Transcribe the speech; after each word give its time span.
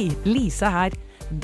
Hei, 0.00 0.08
Lise 0.24 0.64
her. 0.72 0.94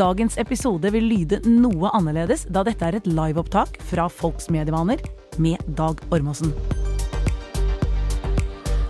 Dagens 0.01 0.39
episode 0.41 0.89
vil 0.95 1.05
lyde 1.05 1.43
noe 1.45 1.91
annerledes, 1.93 2.47
da 2.49 2.63
dette 2.65 2.87
er 2.89 2.97
et 2.97 3.05
liveopptak 3.11 3.77
fra 3.85 4.07
Folks 4.09 4.49
medievaner 4.49 5.03
med 5.37 5.61
Dag 5.77 6.01
Ormåsen. 6.09 6.55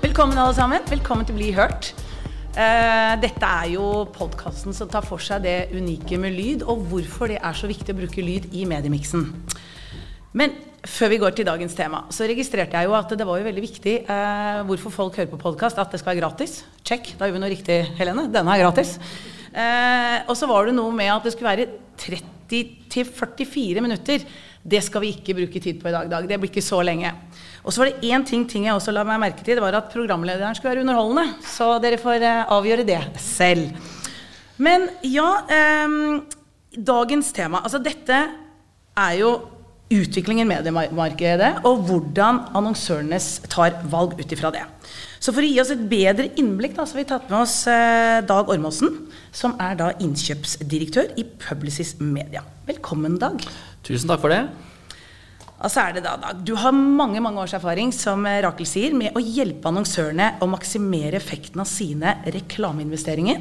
Velkommen, 0.04 0.38
alle 0.38 0.54
sammen. 0.54 0.86
Velkommen 0.86 1.26
til 1.26 1.34
Bli 1.40 1.50
hørt. 1.58 1.90
Eh, 2.54 3.18
dette 3.26 3.42
er 3.42 3.74
jo 3.74 4.06
podkasten 4.14 4.70
som 4.70 4.86
tar 4.86 5.02
for 5.02 5.18
seg 5.18 5.42
det 5.42 5.58
unike 5.74 6.14
med 6.14 6.38
lyd, 6.38 6.62
og 6.62 6.86
hvorfor 6.86 7.34
det 7.34 7.42
er 7.42 7.58
så 7.58 7.66
viktig 7.66 7.90
å 7.90 8.00
bruke 8.04 8.22
lyd 8.22 8.46
i 8.54 8.62
mediemiksen. 8.70 9.32
Men 10.38 10.60
før 10.86 11.10
vi 11.10 11.22
går 11.26 11.34
til 11.34 11.50
dagens 11.50 11.74
tema, 11.74 12.06
så 12.14 12.30
registrerte 12.30 12.78
jeg 12.78 12.86
jo 12.86 12.94
at 12.94 13.18
det 13.18 13.26
var 13.26 13.42
jo 13.42 13.50
veldig 13.50 13.66
viktig 13.66 14.02
eh, 14.06 14.66
hvorfor 14.70 14.94
folk 15.02 15.18
hører 15.18 15.34
på 15.34 15.42
podkast, 15.48 15.82
at 15.82 15.90
det 15.90 15.98
skal 16.04 16.14
være 16.14 16.22
gratis. 16.22 16.60
Check, 16.86 17.16
da 17.18 17.26
gjør 17.26 17.40
vi 17.40 17.48
noe 17.48 17.56
riktig, 17.58 17.86
Helene. 17.98 18.30
Denne 18.30 18.54
er 18.54 18.68
gratis. 18.68 19.00
Eh, 19.56 20.18
og 20.28 20.36
så 20.36 20.48
var 20.50 20.68
det 20.68 20.76
noe 20.76 20.92
med 20.92 21.08
at 21.14 21.24
det 21.24 21.32
skulle 21.32 21.54
være 21.54 21.68
30-44 21.96 23.84
minutter. 23.84 24.26
Det 24.66 24.82
skal 24.84 25.04
vi 25.04 25.12
ikke 25.14 25.36
bruke 25.38 25.62
tid 25.62 25.80
på 25.80 25.88
i 25.88 25.94
dag. 25.94 26.10
dag. 26.10 26.28
Det 26.28 26.38
blir 26.42 26.50
ikke 26.50 26.64
så 26.64 26.82
lenge. 26.84 27.12
Og 27.64 27.72
så 27.72 27.82
var 27.82 27.90
det 27.90 28.10
én 28.10 28.24
ting, 28.26 28.44
ting, 28.48 28.66
jeg 28.66 28.76
også 28.76 28.92
la 28.92 29.04
meg 29.06 29.22
merke 29.22 29.42
til. 29.42 29.56
Det 29.56 29.64
var 29.64 29.78
at 29.78 29.92
programlederen 29.92 30.54
skulle 30.58 30.74
være 30.74 30.84
underholdende. 30.84 31.38
Så 31.46 31.70
dere 31.82 32.00
får 32.02 32.26
eh, 32.26 32.44
avgjøre 32.52 32.86
det 32.86 33.00
selv. 33.22 33.70
Men 34.58 34.88
ja 35.04 35.28
eh, 35.52 36.00
Dagens 36.76 37.32
tema. 37.32 37.62
Altså 37.64 37.80
dette 37.80 38.16
er 38.96 39.12
jo 39.16 39.30
utviklingen 39.92 40.46
i 40.46 40.50
mediemarkedet, 40.50 41.52
og 41.68 41.84
hvordan 41.86 42.42
annonsørene 42.58 43.20
tar 43.52 43.76
valg 43.90 44.16
ut 44.18 44.32
ifra 44.34 44.50
det. 44.54 44.64
Så 45.22 45.32
for 45.34 45.46
å 45.46 45.48
gi 45.48 45.60
oss 45.62 45.72
et 45.74 45.84
bedre 45.90 46.28
innblikk, 46.38 46.74
da, 46.76 46.84
så 46.86 46.96
har 46.96 47.02
vi 47.02 47.08
tatt 47.08 47.30
med 47.30 47.38
oss 47.40 47.56
eh, 47.70 48.18
Dag 48.26 48.50
Ormåsen, 48.52 48.92
som 49.34 49.56
er 49.62 49.78
da 49.78 49.92
innkjøpsdirektør 50.02 51.14
i 51.18 51.26
Publicis 51.46 51.96
Media. 52.02 52.44
Velkommen, 52.68 53.18
Dag. 53.22 53.42
Tusen 53.86 54.10
takk 54.10 54.22
for 54.24 54.34
det. 54.34 54.42
Og 55.56 55.72
så 55.72 55.86
er 55.86 55.96
det 55.96 56.04
da, 56.04 56.16
Dag, 56.20 56.42
Du 56.44 56.52
har 56.60 56.74
mange 56.74 57.22
mange 57.24 57.40
års 57.40 57.54
erfaring 57.56 57.94
som 57.94 58.26
Rakel 58.26 58.68
sier, 58.68 58.94
med 58.94 59.16
å 59.16 59.22
hjelpe 59.22 59.70
annonsørene 59.70 60.34
å 60.42 60.50
maksimere 60.50 61.16
effekten 61.18 61.62
av 61.62 61.70
sine 61.70 62.18
reklameinvesteringer. 62.34 63.40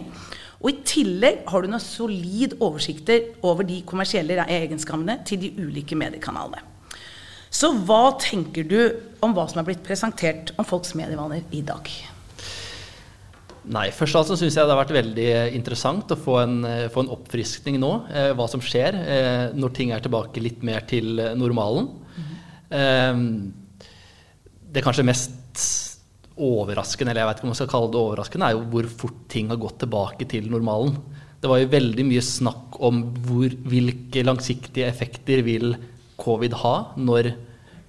Og 0.66 0.72
I 0.72 0.80
tillegg 0.82 1.44
har 1.46 1.62
du 1.62 1.70
noen 1.70 1.84
solid 1.84 2.56
oversikter 2.58 3.36
over 3.46 3.68
de 3.68 3.84
kommersielle 3.86 4.48
egenskapene 4.50 5.20
til 5.28 5.44
de 5.44 5.52
ulike 5.62 5.94
mediekanalene. 5.98 6.64
Så 7.54 7.70
hva 7.86 8.16
tenker 8.20 8.66
du 8.68 8.80
om 9.24 9.36
hva 9.38 9.46
som 9.48 9.62
er 9.62 9.68
blitt 9.70 9.86
presentert 9.86 10.50
om 10.58 10.66
folks 10.68 10.96
medievaner 10.98 11.46
i 11.56 11.62
dag? 11.64 11.92
Nei, 13.66 13.86
Først 13.94 14.18
og 14.18 14.26
fremst 14.26 14.42
syns 14.42 14.58
jeg 14.58 14.66
det 14.66 14.74
har 14.74 14.82
vært 14.82 14.96
veldig 14.98 15.30
interessant 15.58 16.12
å 16.14 16.18
få 16.20 16.40
en, 16.42 16.58
få 16.94 17.06
en 17.06 17.14
oppfriskning 17.14 17.78
nå. 17.82 17.92
Eh, 18.10 18.32
hva 18.38 18.50
som 18.50 18.62
skjer 18.62 18.98
eh, 19.00 19.46
når 19.58 19.78
ting 19.78 19.94
er 19.94 20.04
tilbake 20.06 20.44
litt 20.44 20.66
mer 20.66 20.86
til 20.90 21.22
normalen. 21.38 21.88
Mm. 22.18 22.36
Eh, 22.82 23.22
det 24.76 24.84
kanskje 24.86 25.08
mest 25.08 25.66
overraskende, 26.36 27.12
eller 27.12 27.24
jeg 27.24 27.30
vet 27.30 27.40
ikke 27.40 27.48
om 27.48 27.52
man 27.54 27.60
skal 27.60 27.72
kalle 27.72 27.92
det 27.94 28.02
overraskende, 28.02 28.48
er 28.48 28.58
jo 28.58 28.66
hvor 28.74 28.90
fort 29.04 29.20
ting 29.32 29.52
har 29.52 29.60
gått 29.62 29.78
tilbake 29.84 30.28
til 30.32 30.50
normalen. 30.52 30.98
Det 31.40 31.52
var 31.52 31.62
jo 31.62 31.72
veldig 31.72 32.06
mye 32.08 32.24
snakk 32.26 32.80
om 32.84 33.04
hvor, 33.28 33.54
hvilke 33.70 34.24
langsiktige 34.26 34.90
effekter 34.90 35.44
vil 35.46 35.76
covid 36.20 36.56
ha 36.64 36.76
når, 36.98 37.32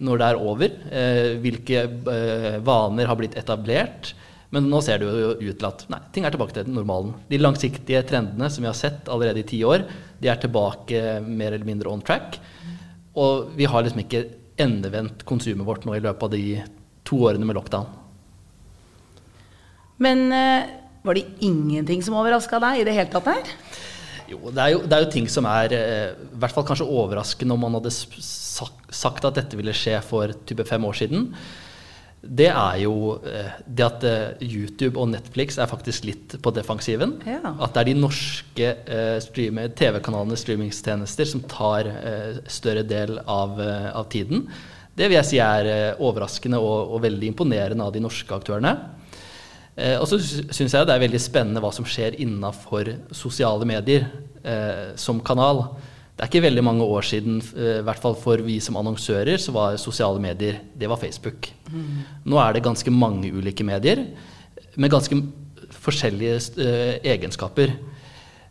når 0.04 0.20
det 0.20 0.28
er 0.28 0.40
over. 0.52 0.78
Eh, 0.92 1.32
hvilke 1.42 1.82
eh, 2.12 2.56
vaner 2.66 3.10
har 3.10 3.18
blitt 3.18 3.36
etablert. 3.40 4.12
Men 4.54 4.68
nå 4.70 4.78
ser 4.84 5.02
det 5.02 5.10
jo 5.10 5.32
ut 5.40 5.58
til 5.58 5.68
at 5.68 5.84
nei, 5.90 6.00
ting 6.14 6.26
er 6.26 6.34
tilbake 6.34 6.54
til 6.54 6.70
normalen. 6.70 7.16
De 7.30 7.40
langsiktige 7.40 8.04
trendene 8.06 8.50
som 8.52 8.62
vi 8.62 8.70
har 8.70 8.78
sett 8.78 9.10
allerede 9.10 9.42
i 9.42 9.48
ti 9.48 9.62
år, 9.66 9.86
de 10.22 10.30
er 10.30 10.38
tilbake 10.42 11.18
mer 11.26 11.56
eller 11.56 11.66
mindre 11.66 11.90
on 11.90 12.04
track. 12.04 12.38
Og 13.18 13.56
vi 13.58 13.66
har 13.66 13.82
liksom 13.82 14.04
ikke 14.04 14.26
endevendt 14.62 15.26
konsumet 15.28 15.66
vårt 15.66 15.84
nå 15.88 15.96
i 15.96 16.04
løpet 16.04 16.28
av 16.28 16.36
de 16.36 16.44
to 17.06 17.24
årene 17.26 17.48
med 17.48 17.58
lockdown. 17.58 18.05
Men 20.02 20.32
eh, 20.32 20.68
var 21.02 21.16
det 21.16 21.26
ingenting 21.44 22.02
som 22.04 22.16
overraska 22.18 22.60
deg 22.62 22.82
i 22.82 22.86
det 22.86 22.96
hele 22.96 23.12
tatt 23.12 23.30
her? 23.30 23.52
Jo, 24.26 24.40
det 24.50 24.70
jo, 24.72 24.80
det 24.82 24.96
er 24.96 25.04
jo 25.04 25.12
ting 25.14 25.28
som 25.30 25.46
er 25.48 25.76
eh, 25.76 26.08
i 26.26 26.40
hvert 26.40 26.54
fall 26.54 26.66
kanskje 26.66 26.88
overraskende 26.88 27.54
om 27.54 27.62
man 27.66 27.78
hadde 27.78 27.94
sagt 27.94 29.28
at 29.28 29.38
dette 29.38 29.58
ville 29.58 29.74
skje 29.76 30.00
for 30.04 30.34
type 30.48 30.66
fem 30.68 30.84
år 30.88 30.98
siden. 30.98 31.30
Det 32.26 32.48
er 32.50 32.80
jo 32.82 33.14
eh, 33.22 33.54
det 33.64 33.86
at 33.86 34.06
YouTube 34.42 34.98
og 34.98 35.12
Netflix 35.12 35.60
er 35.62 35.70
faktisk 35.70 36.08
litt 36.08 36.36
på 36.42 36.52
defensiven. 36.52 37.16
Ja. 37.28 37.54
At 37.54 37.76
det 37.76 37.84
er 37.84 37.90
de 37.92 37.96
norske 38.02 38.72
TV-kanalenes 39.78 40.42
streamingstjenester 40.42 41.30
som 41.30 41.44
tar 41.48 41.88
større 42.50 42.82
del 42.84 43.20
av, 43.22 43.60
av, 43.62 44.10
tiden. 44.12 44.48
Det 44.96 45.06
vil 45.06 45.20
jeg 45.20 45.30
si 45.30 45.40
er 45.44 46.00
overraskende 46.02 46.58
og, 46.58 46.96
og 46.96 47.04
veldig 47.06 47.30
imponerende 47.30 47.86
av 47.86 47.94
de 47.94 48.02
norske 48.02 48.34
aktørene. 48.34 48.74
Eh, 49.76 49.98
og 50.00 50.08
så 50.08 50.18
syns 50.18 50.72
jeg 50.72 50.88
det 50.88 50.94
er 50.94 51.02
veldig 51.02 51.20
spennende 51.20 51.60
hva 51.60 51.72
som 51.74 51.86
skjer 51.88 52.16
innafor 52.24 52.94
sosiale 53.14 53.68
medier 53.68 54.08
eh, 54.42 54.96
som 55.00 55.20
kanal. 55.20 55.66
Det 56.16 56.24
er 56.24 56.30
ikke 56.30 56.46
veldig 56.46 56.64
mange 56.64 56.84
år 56.88 57.04
siden, 57.04 57.42
eh, 57.52 57.80
i 57.82 57.84
hvert 57.84 58.00
fall 58.00 58.16
for 58.16 58.40
vi 58.44 58.56
som 58.64 58.78
annonsører, 58.80 59.36
så 59.36 59.52
var 59.52 59.76
sosiale 59.80 60.22
medier 60.22 60.62
det 60.72 60.88
var 60.88 61.00
Facebook. 61.00 61.50
Mm. 61.68 62.06
Nå 62.24 62.40
er 62.40 62.56
det 62.56 62.64
ganske 62.64 62.90
mange 62.90 63.28
ulike 63.36 63.66
medier 63.68 64.06
med 64.76 64.92
ganske 64.92 65.18
forskjellige 65.84 66.38
eh, 66.64 66.94
egenskaper. 67.12 67.74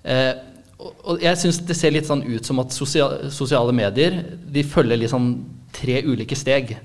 Eh, 0.05 0.33
og 0.77 1.23
jeg 1.23 1.39
syns 1.41 1.57
det 1.65 1.77
ser 1.77 1.93
litt 1.95 2.05
sånn 2.05 2.21
ut 2.27 2.45
som 2.45 2.59
at 2.61 2.73
sosiale, 2.75 3.31
sosiale 3.33 3.73
medier 3.73 4.19
de 4.53 4.63
følger 4.67 4.99
litt 4.99 5.13
sånn 5.13 5.31
tre 5.73 6.01
ulike 6.05 6.37
steg. 6.37 6.75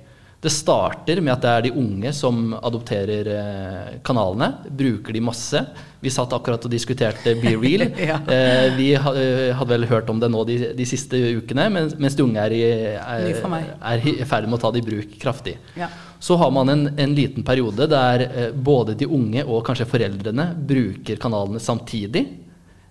Det 0.41 0.49
starter 0.49 1.21
med 1.21 1.35
at 1.35 1.43
det 1.45 1.51
er 1.53 1.65
de 1.67 1.71
unge 1.77 2.11
som 2.17 2.55
adopterer 2.57 3.29
eh, 3.29 3.89
kanalene. 4.07 4.49
Bruker 4.73 5.13
de 5.13 5.21
masse. 5.21 5.61
Vi 6.01 6.13
satt 6.13 6.33
akkurat 6.33 6.65
og 6.65 6.73
diskuterte 6.73 7.35
Be 7.43 7.53
Real. 7.61 7.85
ja. 8.11 8.17
eh, 8.25 8.71
vi 8.79 8.95
eh, 8.97 9.51
hadde 9.53 9.75
vel 9.75 9.85
hørt 9.91 10.09
om 10.09 10.23
det 10.23 10.31
nå 10.33 10.47
de, 10.49 10.57
de 10.79 10.87
siste 10.89 11.21
ukene, 11.37 11.69
mens, 11.75 11.93
mens 12.01 12.17
de 12.17 12.25
unge 12.25 12.41
er 12.41 12.57
i, 12.57 12.63
er, 12.97 14.09
i 14.09 14.25
ferd 14.25 14.49
med 14.49 14.57
å 14.57 14.63
ta 14.65 14.73
det 14.73 14.81
i 14.81 14.89
bruk 14.89 15.19
kraftig. 15.21 15.59
Ja. 15.77 15.93
Så 16.21 16.41
har 16.41 16.57
man 16.57 16.73
en, 16.73 16.89
en 16.97 17.15
liten 17.17 17.45
periode 17.45 17.89
der 17.93 18.27
eh, 18.31 18.51
både 18.53 18.97
de 18.97 19.09
unge 19.13 19.45
og 19.45 19.65
kanskje 19.69 19.89
foreldrene 19.93 20.51
bruker 20.57 21.21
kanalene 21.21 21.61
samtidig. 21.61 22.27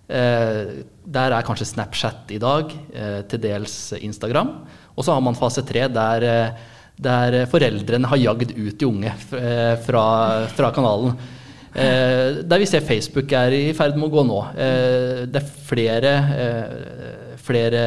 Eh, 0.06 0.82
der 1.02 1.34
er 1.34 1.46
kanskje 1.46 1.72
Snapchat 1.74 2.30
i 2.34 2.38
dag, 2.42 2.74
eh, 2.94 3.22
til 3.30 3.42
dels 3.42 3.80
Instagram. 3.98 4.60
Og 4.94 5.06
så 5.06 5.14
har 5.14 5.22
man 5.22 5.38
fase 5.38 5.66
tre 5.66 5.90
der 5.90 6.26
der 7.00 7.44
foreldrene 7.50 8.08
har 8.10 8.20
jagd 8.20 8.54
ut 8.56 8.78
de 8.78 8.88
unge 8.88 9.12
eh, 9.38 9.76
fra, 9.84 10.06
fra 10.52 10.72
kanalen. 10.76 11.14
Eh, 11.70 12.40
der 12.42 12.58
vi 12.58 12.66
ser 12.66 12.82
Facebook 12.82 13.30
er 13.36 13.54
i 13.54 13.64
ferd 13.78 13.96
med 13.96 14.08
å 14.08 14.12
gå 14.12 14.24
nå. 14.26 14.38
Eh, 14.58 15.26
det 15.30 15.40
er 15.40 15.50
flere, 15.68 16.14
eh, 16.34 17.36
flere, 17.40 17.82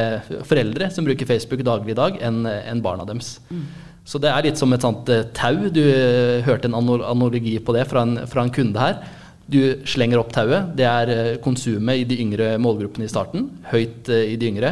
foreldre 0.48 0.90
som 0.92 1.04
bruker 1.04 1.28
Facebook 1.28 1.64
daglig 1.66 1.92
i 1.92 2.00
dag 2.00 2.16
enn 2.24 2.46
en 2.46 2.84
barna 2.84 3.04
deres. 3.04 3.38
Mm. 3.50 3.66
Så 4.04 4.20
det 4.20 4.30
er 4.32 4.44
litt 4.44 4.60
som 4.60 4.72
et 4.72 4.84
sånt 4.84 5.08
eh, 5.12 5.26
tau. 5.36 5.68
Du 5.68 5.82
eh, 5.84 6.40
hørte 6.44 6.70
en 6.70 6.78
analogi 6.80 7.58
på 7.60 7.76
det 7.76 7.86
fra 7.90 8.02
en, 8.08 8.24
fra 8.26 8.44
en 8.44 8.52
kunde 8.52 8.80
her. 8.80 8.98
Du 9.44 9.84
slenger 9.84 10.18
opp 10.18 10.32
tauet. 10.32 10.72
Det 10.76 10.88
er 10.88 11.38
konsumet 11.44 12.00
i 12.00 12.08
de 12.08 12.16
yngre 12.24 12.54
målgruppene 12.56 13.04
i 13.04 13.12
starten. 13.12 13.50
Høyt 13.68 14.08
i 14.08 14.38
de 14.40 14.48
yngre, 14.48 14.70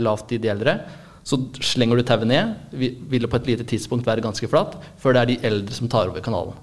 lavt 0.00 0.32
i 0.32 0.40
de 0.40 0.48
eldre. 0.48 0.78
Så 1.24 1.38
slenger 1.64 1.96
du 1.96 2.04
tauet 2.04 2.28
ned, 2.28 2.52
vil 2.70 3.24
det 3.24 3.30
på 3.32 3.40
et 3.40 3.46
lite 3.54 3.64
tidspunkt 3.68 4.06
være 4.06 4.24
ganske 4.24 4.48
flatt, 4.50 4.76
før 5.00 5.16
det 5.16 5.22
er 5.22 5.30
de 5.32 5.38
eldre 5.48 5.76
som 5.76 5.88
tar 5.88 6.10
over 6.12 6.24
kanalen. 6.24 6.58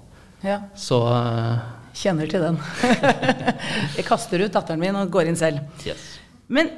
Ja. 0.46 0.60
Så 0.78 1.00
uh, 1.02 1.58
Kjenner 1.98 2.30
til 2.30 2.40
den. 2.40 2.56
jeg 3.98 4.06
kaster 4.06 4.40
ut 4.40 4.54
datteren 4.54 4.80
min 4.80 4.96
og 4.96 5.10
går 5.12 5.28
inn 5.28 5.38
selv. 5.38 5.66
Yes. 5.84 6.06
Men 6.46 6.70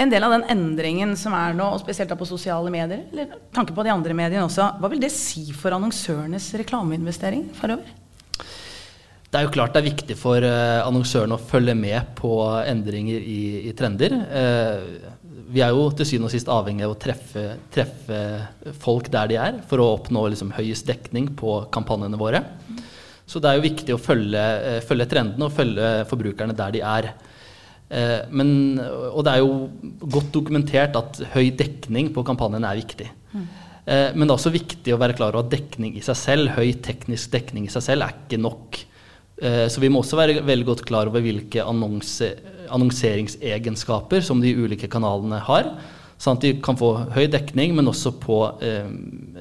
en 0.00 0.10
del 0.10 0.24
av 0.24 0.32
den 0.32 0.46
endringen 0.48 1.12
som 1.20 1.36
er 1.36 1.52
nå, 1.56 1.68
og 1.74 1.82
spesielt 1.82 2.10
da 2.10 2.16
på 2.18 2.28
sosiale 2.28 2.72
medier, 2.72 3.04
eller 3.12 3.36
tanke 3.54 3.76
på 3.76 3.84
de 3.84 3.92
andre 3.92 4.16
mediene 4.16 4.46
også, 4.46 4.72
hva 4.80 4.88
vil 4.90 5.02
det 5.02 5.12
si 5.12 5.50
for 5.52 5.76
annonsørenes 5.76 6.48
reklameinvestering 6.62 7.50
forover? 7.58 7.98
Det 9.30 9.38
er 9.38 9.44
jo 9.46 9.52
klart 9.54 9.76
det 9.76 9.84
er 9.84 9.90
viktig 9.92 10.16
for 10.18 10.42
uh, 10.42 10.80
annonsørene 10.82 11.36
å 11.36 11.44
følge 11.52 11.76
med 11.78 12.16
på 12.18 12.32
endringer 12.64 13.20
i, 13.22 13.42
i 13.68 13.74
trender. 13.78 14.16
Uh, 14.26 15.19
vi 15.50 15.62
er 15.64 15.72
jo 15.74 15.88
til 15.96 16.06
syvende 16.06 16.28
og 16.28 16.34
sist 16.34 16.50
avhengig 16.52 16.84
av 16.86 16.94
å 16.94 16.98
treffe, 17.00 17.44
treffe, 17.74 18.20
folk 18.82 19.10
der 19.12 19.30
de 19.30 19.38
er, 19.40 19.58
for 19.70 19.82
å 19.82 19.88
oppnå 19.96 20.28
liksom, 20.30 20.52
høyest 20.54 20.86
dekning 20.88 21.32
på 21.38 21.56
kampanjene 21.74 22.20
våre. 22.20 22.42
Så 23.30 23.42
det 23.42 23.50
er 23.50 23.58
jo 23.58 23.66
viktig 23.66 23.94
å 23.94 24.02
følge, 24.02 24.40
eh, 24.40 24.80
følge 24.86 25.08
trendene 25.10 25.46
og 25.46 25.54
følge 25.54 25.90
forbrukerne 26.10 26.56
der 26.58 26.74
de 26.74 26.82
er. 26.86 27.10
Eh, 27.90 28.20
men, 28.30 28.78
og 28.80 29.24
det 29.26 29.32
er 29.34 29.42
jo 29.42 30.04
godt 30.16 30.30
dokumentert 30.34 30.98
at 30.98 31.22
høy 31.34 31.50
dekning 31.58 32.12
på 32.14 32.26
kampanjene 32.26 32.70
er 32.70 32.82
viktig. 32.82 33.10
Mm. 33.34 33.48
Men 33.90 34.22
det 34.22 34.28
er 34.28 34.36
også 34.36 34.52
viktig 34.54 34.92
å 34.94 34.98
være 35.00 35.14
klar 35.18 35.34
over 35.34 35.42
at 35.48 35.50
dekning 35.50 35.96
i 35.98 36.02
seg 36.04 36.14
selv, 36.14 36.50
høy 36.54 36.76
teknisk 36.84 37.32
dekning 37.32 37.64
i 37.66 37.72
seg 37.72 37.82
selv, 37.82 38.04
er 38.04 38.12
ikke 38.14 38.38
nok. 38.38 38.76
Så 39.72 39.82
vi 39.82 39.88
må 39.90 40.02
også 40.04 40.18
være 40.20 40.44
veldig 40.46 40.66
godt 40.68 40.82
klar 40.86 41.08
over 41.10 41.24
hvilke 41.24 41.64
annonse, 41.64 42.28
annonseringsegenskaper 42.70 44.22
som 44.24 44.40
de 44.42 44.54
ulike 44.56 44.88
kanalene 44.90 45.38
har. 45.46 45.64
Sånn 46.20 46.36
at 46.36 46.42
de 46.44 46.50
kan 46.60 46.76
få 46.76 46.88
høy 47.14 47.30
dekning, 47.32 47.72
men 47.78 47.88
også 47.88 48.10
på 48.20 48.42
eh, 48.60 48.84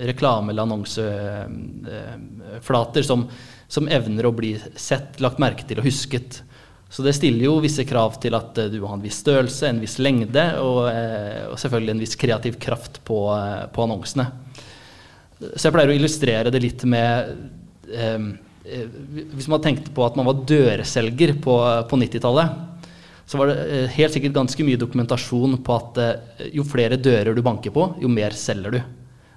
reklame- 0.08 0.54
eller 0.54 0.64
annonseflater 0.64 3.04
som, 3.04 3.28
som, 3.68 3.90
evner 3.92 4.26
å 4.30 4.32
bli 4.36 4.54
sett, 4.80 5.20
lagt 5.20 5.40
merke 5.44 5.68
til 5.68 5.80
og 5.82 5.86
husket. 5.90 6.44
Så 6.90 7.04
det 7.04 7.14
stiller 7.18 7.46
jo 7.50 7.60
visse 7.60 7.84
krav 7.84 8.16
til 8.24 8.34
at 8.40 8.58
eh, 8.64 8.72
du 8.72 8.80
har 8.86 8.94
en 8.96 9.04
viss 9.04 9.20
størrelse, 9.20 9.68
en 9.68 9.84
viss 9.84 10.00
lengde 10.00 10.56
og, 10.64 10.88
eh, 10.94 11.52
og 11.52 11.60
selvfølgelig 11.60 11.92
en 11.98 12.04
viss 12.06 12.16
kreativ 12.24 12.56
kraft 12.64 13.04
på, 13.04 13.20
eh, 13.36 13.68
på, 13.76 13.84
annonsene. 13.84 14.26
Så 15.52 15.68
jeg 15.68 15.76
pleier 15.76 15.92
å 15.92 16.00
illustrere 16.00 16.52
det 16.52 16.62
litt 16.64 16.84
med 16.88 17.12
eh, 17.92 18.20
Hvis 19.36 19.52
man 19.52 19.64
tenkte 19.64 19.92
på 19.92 20.02
at 20.08 20.16
man 20.16 20.28
var 20.32 20.48
dørselger 20.48 21.36
på, 21.44 21.54
på 21.92 21.96
90-tallet, 22.08 22.48
så 23.30 23.38
var 23.38 23.52
det 23.52 23.84
helt 23.94 24.16
sikkert 24.16 24.34
ganske 24.34 24.66
mye 24.66 24.80
dokumentasjon 24.82 25.60
på 25.62 25.76
at 25.76 26.00
jo 26.50 26.64
flere 26.66 26.98
dører 26.98 27.36
du 27.38 27.44
banker 27.46 27.74
på, 27.76 27.84
jo 28.02 28.10
mer 28.10 28.34
selger 28.34 28.74
du. 28.74 28.80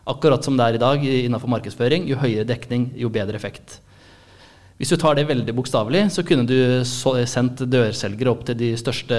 Akkurat 0.08 0.42
som 0.42 0.56
det 0.56 0.64
er 0.64 0.78
i 0.78 0.80
dag 0.80 1.02
innenfor 1.04 1.50
markedsføring. 1.52 2.08
Jo 2.08 2.16
høyere 2.18 2.48
dekning, 2.48 2.88
jo 2.98 3.10
bedre 3.12 3.36
effekt. 3.36 3.76
Hvis 4.80 4.90
du 4.90 4.96
tar 4.98 5.14
det 5.14 5.28
veldig 5.28 5.52
bokstavelig, 5.54 6.06
så 6.10 6.24
kunne 6.26 6.48
du 6.48 6.56
sendt 6.82 7.60
dørselgere 7.70 8.32
opp 8.32 8.46
til 8.48 8.56
de 8.58 8.72
største, 8.80 9.18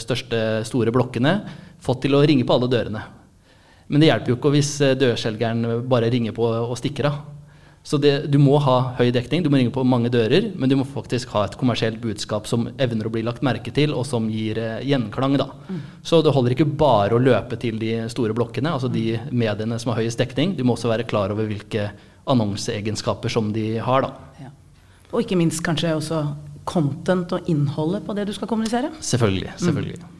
største, 0.00 0.38
store 0.64 0.94
blokkene, 0.94 1.34
fått 1.82 2.06
til 2.06 2.16
å 2.16 2.22
ringe 2.22 2.46
på 2.48 2.54
alle 2.54 2.70
dørene. 2.72 3.02
Men 3.88 4.00
det 4.00 4.08
hjelper 4.12 4.32
jo 4.32 4.38
ikke 4.38 4.54
hvis 4.54 4.72
dørselgeren 5.00 5.82
bare 5.90 6.08
ringer 6.14 6.32
på 6.38 6.46
og 6.46 6.78
stikker 6.78 7.10
av. 7.10 7.18
Så 7.88 7.96
det, 7.96 8.26
du 8.28 8.36
må 8.36 8.58
ha 8.60 8.74
høy 8.98 9.08
dekning, 9.16 9.40
du 9.40 9.48
må 9.48 9.56
ringe 9.56 9.72
på 9.72 9.80
mange 9.88 10.10
dører, 10.12 10.50
men 10.60 10.68
du 10.68 10.74
må 10.76 10.84
faktisk 10.84 11.30
ha 11.32 11.46
et 11.46 11.54
kommersielt 11.56 12.02
budskap 12.02 12.44
som 12.50 12.66
evner 12.76 13.08
å 13.08 13.12
bli 13.14 13.22
lagt 13.24 13.40
merke 13.46 13.72
til, 13.72 13.94
og 13.96 14.04
som 14.04 14.26
gir 14.28 14.60
eh, 14.60 14.82
gjenklang. 14.84 15.38
Da. 15.40 15.46
Mm. 15.70 15.78
Så 16.04 16.20
det 16.20 16.34
holder 16.36 16.52
ikke 16.52 16.68
bare 16.68 17.16
å 17.16 17.22
løpe 17.22 17.56
til 17.56 17.80
de 17.80 17.94
store 18.12 18.36
blokkene, 18.36 18.74
altså 18.76 18.92
de 18.92 19.16
mediene 19.32 19.80
som 19.80 19.94
har 19.94 20.02
høyest 20.02 20.20
dekning. 20.20 20.52
Du 20.58 20.66
må 20.68 20.76
også 20.76 20.92
være 20.92 21.08
klar 21.08 21.32
over 21.32 21.48
hvilke 21.48 21.88
annonseegenskaper 22.28 23.32
som 23.32 23.54
de 23.56 23.66
har. 23.80 24.04
Da. 24.04 24.44
Ja. 24.44 24.52
Og 25.08 25.24
ikke 25.24 25.40
minst 25.40 25.64
kanskje 25.64 25.96
også 25.96 26.22
content 26.68 27.32
og 27.40 27.48
innholdet 27.48 28.04
på 28.04 28.20
det 28.20 28.28
du 28.28 28.36
skal 28.36 28.52
kommunisere. 28.52 28.92
Selvfølgelig. 29.00 29.56
selvfølgelig. 29.64 30.00
Mm. 30.04 30.16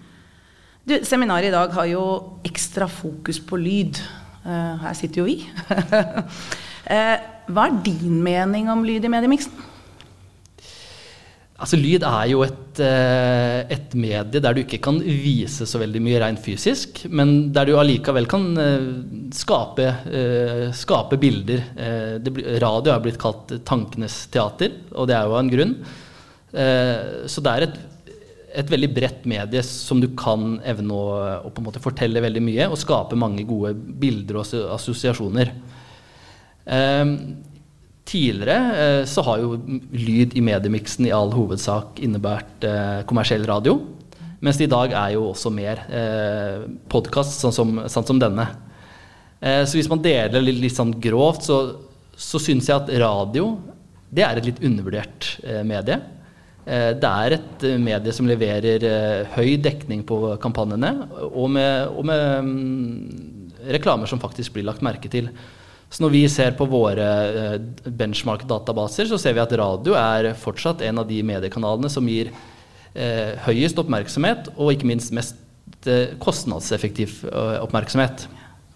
Du, 0.88 1.00
seminaret 1.04 1.52
i 1.52 1.56
dag 1.60 1.76
har 1.76 1.92
jo 1.92 2.04
ekstra 2.48 2.88
fokus 2.88 3.44
på 3.44 3.60
lyd. 3.60 4.00
Uh, 4.40 4.78
her 4.88 4.94
sitter 4.96 5.20
jo 5.20 5.28
vi. 5.28 5.42
uh, 6.88 7.18
hva 7.48 7.68
er 7.68 7.80
din 7.84 8.20
mening 8.24 8.68
om 8.72 8.84
lyd 8.86 9.04
i 9.04 9.12
mediemiksen? 9.12 9.66
Altså, 11.58 11.74
lyd 11.74 12.04
er 12.06 12.28
jo 12.30 12.44
et, 12.44 12.78
eh, 12.86 13.64
et, 13.74 13.94
medie 13.98 14.38
der 14.38 14.54
du 14.54 14.60
ikke 14.62 14.78
kan 14.78 15.00
vise 15.02 15.66
så 15.66 15.80
veldig 15.82 16.02
mye 16.04 16.20
rent 16.22 16.38
fysisk, 16.38 17.00
men 17.10 17.50
der 17.54 17.66
du 17.66 17.74
allikevel 17.74 18.28
kan 18.30 18.44
eh, 18.62 18.84
skape, 19.34 19.88
eh, 20.06 20.68
skape 20.70 21.18
bilder. 21.18 21.64
radio 22.62 22.92
har 22.92 23.02
blitt 23.02 23.18
kalt 23.18 23.56
tankenes 23.66 24.28
teater, 24.30 24.70
og 24.94 25.08
det 25.10 25.16
er 25.16 25.26
jo 25.26 25.34
av 25.34 25.42
en 25.42 25.50
grunn. 25.50 25.74
Så 27.28 27.42
det 27.44 27.50
er 27.52 27.64
et, 27.66 27.74
et 28.62 28.70
veldig 28.70 28.88
bredt 28.94 29.26
medie 29.28 29.60
som 29.66 29.98
du 30.00 30.08
kan 30.16 30.60
evne 30.64 30.94
å, 30.94 31.50
å, 31.50 31.80
fortelle 31.82 32.22
veldig 32.24 32.40
mye 32.40 32.68
og 32.70 32.78
skape 32.80 33.18
mange 33.18 33.44
gode 33.44 33.74
bilder 33.74 34.40
og 34.40 34.54
assosiasjoner. 34.78 35.52
Tidligere 38.08 38.56
eh, 38.80 39.04
så 39.04 39.22
har 39.26 39.42
jo 39.42 39.56
lyd 39.92 40.36
i 40.38 40.42
mediemiksen 40.44 41.04
i 41.08 41.12
all 41.12 41.32
hovedsak 41.34 41.98
innebært 42.04 42.64
eh, 42.64 43.00
kommersiell 43.08 43.44
radio. 43.48 43.76
Mens 44.40 44.56
det 44.56 44.68
i 44.68 44.72
dag 44.72 44.94
er 44.96 45.16
jo 45.16 45.26
også 45.32 45.52
mer 45.52 45.82
eh, 45.92 46.64
podkast, 46.88 47.42
sånn, 47.42 47.82
sånn 47.84 48.06
som 48.08 48.22
denne. 48.22 48.46
Eh, 49.40 49.60
så 49.68 49.76
hvis 49.76 49.90
man 49.92 50.00
deler 50.04 50.40
litt, 50.40 50.60
litt 50.62 50.76
sånn 50.78 50.94
grovt, 51.04 51.44
så, 51.50 51.58
så 52.16 52.40
syns 52.40 52.70
jeg 52.70 52.78
at 52.78 52.94
radio 53.02 53.58
det 54.08 54.24
er 54.24 54.40
et 54.40 54.48
litt 54.48 54.62
undervurdert 54.64 55.34
medie. 55.68 55.98
Det 56.64 57.08
er 57.08 57.34
et 57.34 57.64
medie 57.80 58.12
som 58.16 58.24
leverer 58.28 58.86
høy 59.34 59.58
dekning 59.60 60.00
på 60.08 60.16
kampanjene, 60.40 60.94
og 61.28 61.50
med, 61.52 61.92
og 61.92 62.08
med 62.08 62.24
um, 62.40 63.68
reklamer 63.68 64.08
som 64.08 64.20
faktisk 64.22 64.56
blir 64.56 64.64
lagt 64.64 64.80
merke 64.84 65.12
til. 65.12 65.28
Så 65.88 66.04
når 66.04 66.12
vi 66.12 66.22
ser 66.28 66.52
på 66.58 66.66
våre 66.68 67.08
eh, 67.28 67.58
benchmark-databaser, 67.88 69.08
så 69.08 69.18
ser 69.20 69.36
vi 69.36 69.42
at 69.42 69.54
radio 69.56 69.96
er 69.96 70.34
fortsatt 70.36 70.84
en 70.84 71.00
av 71.00 71.08
de 71.08 71.22
mediekanalene 71.24 71.88
som 71.92 72.08
gir 72.08 72.28
eh, 72.92 73.38
høyest 73.46 73.80
oppmerksomhet, 73.80 74.50
og 74.56 74.74
ikke 74.74 74.90
minst 74.90 75.14
mest 75.16 75.38
eh, 75.88 76.12
kostnadseffektiv 76.20 77.22
eh, 77.30 77.56
oppmerksomhet. 77.64 78.26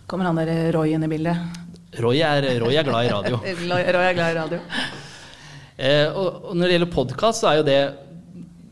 Kommer 0.08 0.30
han 0.30 0.40
der 0.40 0.72
Roy 0.72 0.94
inn 0.96 1.04
i 1.04 1.10
bildet? 1.12 1.60
Roy 2.00 2.22
er, 2.24 2.48
Roy 2.62 2.78
er 2.80 2.88
glad 2.88 3.04
i 3.04 3.12
radio. 3.12 3.42
Roy 3.68 3.84
er 3.84 4.16
glad 4.16 4.30
i 4.32 4.38
radio. 4.38 4.62
Eh, 5.76 6.08
og, 6.08 6.48
og 6.48 6.56
når 6.56 6.64
det 6.64 6.78
gjelder 6.78 6.94
podkast, 6.96 7.44
så 7.44 7.52
er 7.52 7.60
jo 7.60 7.68
det 7.68 7.80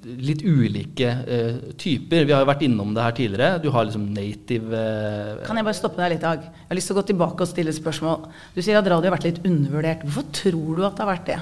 litt 0.05 0.43
ulike 0.45 1.11
uh, 1.27 1.73
typer. 1.81 2.25
Vi 2.27 2.35
har 2.35 2.43
jo 2.43 2.49
vært 2.49 2.65
innom 2.67 2.95
det 2.97 3.05
her 3.05 3.17
tidligere. 3.17 3.61
Du 3.63 3.69
har 3.75 3.87
liksom 3.87 4.09
native 4.15 4.73
uh, 4.73 5.45
Kan 5.47 5.61
jeg 5.61 5.67
bare 5.69 5.79
stoppe 5.79 6.03
deg 6.03 6.15
litt, 6.15 6.25
Dag? 6.25 6.45
Jeg 6.47 6.69
har 6.71 6.79
lyst 6.79 6.91
til 6.91 6.97
å 6.97 7.01
gå 7.01 7.07
tilbake 7.11 7.45
og 7.45 7.51
stille 7.51 7.73
et 7.73 7.79
spørsmål. 7.79 8.29
Du 8.57 8.61
sier 8.63 8.81
at 8.81 8.91
radio 8.91 9.11
har 9.11 9.17
vært 9.17 9.29
litt 9.29 9.41
undervurdert. 9.45 10.05
Hvorfor 10.07 10.29
tror 10.41 10.71
du 10.79 10.85
at 10.87 10.99
det 10.99 11.05
har 11.05 11.13
vært 11.13 11.31
det? 11.31 11.39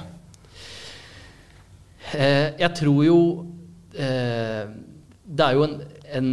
Uh, 2.09 2.47
jeg 2.65 2.73
tror 2.79 3.03
jo 3.05 3.21
Det 3.99 5.43
er 5.43 5.57
jo 5.57 5.65
en, 5.65 5.73
en 6.15 6.29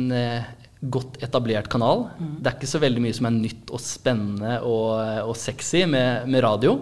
godt 0.94 1.18
etablert 1.26 1.66
kanal. 1.72 2.04
Mm. 2.20 2.36
Det 2.44 2.52
er 2.52 2.58
ikke 2.60 2.70
så 2.70 2.82
veldig 2.84 3.02
mye 3.02 3.16
som 3.18 3.28
er 3.28 3.38
nytt 3.40 3.72
og 3.74 3.82
spennende 3.82 4.60
og, 4.62 4.92
og 5.32 5.34
sexy 5.40 5.82
med, 5.90 6.28
med 6.30 6.44
radio. 6.46 6.76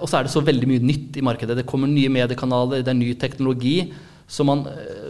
Og 0.00 0.08
så 0.08 0.18
er 0.18 0.26
det 0.26 0.32
så 0.32 0.42
veldig 0.42 0.68
mye 0.70 0.82
nytt 0.82 1.18
i 1.20 1.24
markedet. 1.26 1.58
Det 1.60 1.66
kommer 1.68 1.90
nye 1.90 2.10
mediekanaler, 2.10 2.80
det 2.82 2.90
er 2.90 2.98
ny 2.98 3.12
teknologi. 3.20 3.76
Så 4.26 4.42
man, 4.42 4.64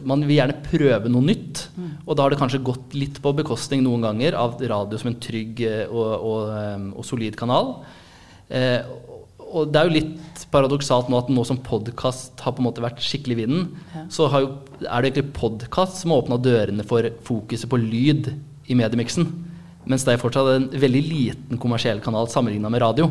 man, 0.04 0.24
vil 0.28 0.36
gjerne 0.36 0.58
prøve 0.64 1.08
noe 1.08 1.24
nytt. 1.24 1.62
Mm. 1.76 1.92
Og 2.04 2.16
da 2.16 2.24
har 2.24 2.32
det 2.32 2.40
kanskje 2.40 2.64
gått 2.64 2.96
litt 2.98 3.20
på 3.24 3.32
bekostning 3.38 3.80
noen 3.86 4.04
ganger 4.04 4.36
av 4.36 4.58
radio 4.60 5.00
som 5.00 5.12
en 5.12 5.20
trygg 5.22 5.62
eh, 5.64 5.84
og, 5.88 6.10
og, 6.20 6.90
og 7.00 7.06
solid 7.08 7.38
kanal. 7.38 7.78
Eh, 8.52 8.82
og 9.46 9.70
det 9.72 9.80
er 9.80 9.88
jo 9.88 9.94
litt 9.94 10.44
paradoksalt 10.52 11.08
nå 11.10 11.18
at 11.20 11.30
nå 11.32 11.44
som 11.46 11.58
podkast 11.64 12.42
har 12.44 12.54
på 12.54 12.62
en 12.62 12.66
måte 12.68 12.82
vært 12.84 13.02
skikkelig 13.04 13.36
i 13.36 13.40
vinden, 13.44 13.66
ja. 13.94 14.02
så 14.12 14.26
jo, 14.34 14.50
er 14.82 15.02
det 15.02 15.12
egentlig 15.12 15.36
podkast 15.38 16.00
som 16.02 16.12
har 16.12 16.24
åpna 16.24 16.38
dørene 16.42 16.86
for 16.86 17.06
fokuset 17.26 17.70
på 17.70 17.80
lyd 17.80 18.32
i 18.66 18.76
mediemiksen. 18.78 19.28
Mens 19.86 20.04
det 20.06 20.16
er 20.16 20.22
fortsatt 20.22 20.50
en 20.50 20.66
veldig 20.74 21.02
liten 21.06 21.60
kommersiell 21.62 22.02
kanal 22.02 22.26
sammenligna 22.30 22.70
med 22.72 22.82
radio. 22.82 23.06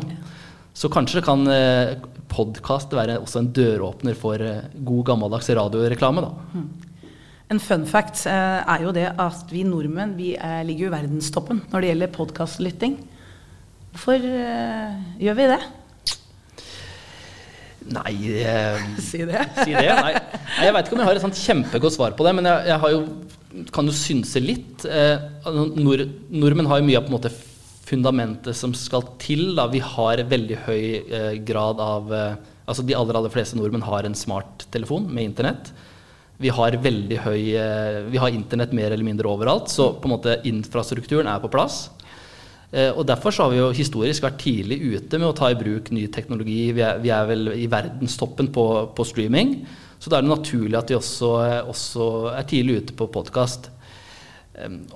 Så 0.76 0.90
kanskje 0.92 1.22
det 1.22 1.26
kan 1.26 1.46
eh, 1.48 1.96
podkast 2.36 2.92
være 2.96 3.18
også 3.22 3.42
en 3.42 3.52
døråpner 3.56 4.18
for 4.18 4.42
eh, 4.44 4.68
god 4.84 5.06
gammeldags 5.10 5.48
radioreklame. 5.56 6.24
Da. 6.26 6.30
Hmm. 6.52 6.68
En 7.54 7.62
fun 7.62 7.86
fact 7.88 8.26
eh, 8.28 8.60
er 8.60 8.84
jo 8.84 8.92
det 8.94 9.08
at 9.10 9.54
vi 9.54 9.64
nordmenn 9.66 10.16
vi 10.18 10.34
er, 10.36 10.60
ligger 10.68 10.90
i 10.90 10.94
verdenstoppen 10.98 11.64
når 11.72 11.82
det 11.82 11.92
gjelder 11.92 12.14
podkastlytting. 12.18 13.00
Hvorfor 13.96 14.20
gjør 14.20 15.36
vi 15.38 15.50
det? 15.54 15.60
Nei 17.94 18.14
eh, 18.42 18.82
Si 19.08 19.22
det. 19.26 19.42
si 19.62 19.74
det. 19.74 19.86
Nei. 19.86 20.12
Nei, 20.16 20.66
jeg 20.66 20.74
veit 20.74 20.88
ikke 20.88 20.96
om 20.96 21.02
jeg 21.02 21.10
har 21.10 21.18
et 21.18 21.24
sånt 21.24 21.40
kjempegodt 21.40 21.96
svar 21.96 22.16
på 22.18 22.26
det, 22.26 22.34
men 22.38 22.48
jeg, 22.50 22.70
jeg 22.72 22.96
jo, 22.96 23.66
kan 23.74 23.88
jo 23.88 23.94
synse 23.96 24.42
litt. 24.42 24.86
Eh, 24.88 25.26
nord, 25.78 26.06
nordmenn 26.32 26.70
har 26.70 26.82
jo 26.82 26.88
mye 26.88 27.00
av 27.00 27.06
på 27.06 27.12
en 27.12 27.18
måte 27.18 27.32
fundamentet 27.86 28.56
som 28.58 28.74
skal 28.76 29.04
til. 29.22 29.54
Da. 29.56 29.68
Vi 29.72 29.82
har 29.82 30.24
veldig 30.30 30.60
høy 30.66 30.82
eh, 30.98 31.32
grad 31.46 31.82
av 31.82 32.12
eh, 32.14 32.36
Altså 32.66 32.82
de 32.82 32.96
aller, 32.98 33.14
aller 33.14 33.30
fleste 33.30 33.54
nordmenn 33.54 33.84
har 33.86 34.02
en 34.08 34.16
smarttelefon 34.18 35.04
med 35.06 35.28
internett. 35.28 35.68
Vi 36.42 36.50
har 36.52 36.74
veldig 36.82 37.18
høy 37.24 37.42
eh, 37.56 37.98
Vi 38.10 38.18
har 38.18 38.34
internett 38.34 38.74
mer 38.76 38.90
eller 38.90 39.06
mindre 39.06 39.30
overalt, 39.30 39.70
så 39.72 39.92
på 39.94 40.08
en 40.08 40.16
måte 40.16 40.40
infrastrukturen 40.50 41.30
er 41.30 41.38
på 41.44 41.50
plass. 41.52 41.84
Eh, 42.72 42.90
og 42.90 43.06
Derfor 43.08 43.30
så 43.32 43.46
har 43.46 43.54
vi 43.54 43.60
jo 43.60 43.70
historisk 43.76 44.26
vært 44.26 44.42
tidlig 44.42 44.80
ute 44.82 45.20
med 45.20 45.30
å 45.30 45.36
ta 45.36 45.52
i 45.52 45.58
bruk 45.58 45.92
ny 45.94 46.08
teknologi. 46.12 46.72
Vi 46.76 46.82
er, 46.84 46.98
vi 47.02 47.14
er 47.14 47.30
vel 47.30 47.52
i 47.54 47.70
verdenstoppen 47.70 48.50
på, 48.52 48.66
på, 48.96 49.06
streaming. 49.06 49.60
Så 50.02 50.10
da 50.10 50.18
er 50.18 50.26
det 50.26 50.34
naturlig 50.34 50.76
at 50.76 50.90
vi 50.90 50.98
også, 50.98 51.32
også 51.70 52.10
er 52.34 52.50
tidlig 52.50 52.82
ute 52.82 52.98
på 52.98 53.08
podkast. 53.14 53.70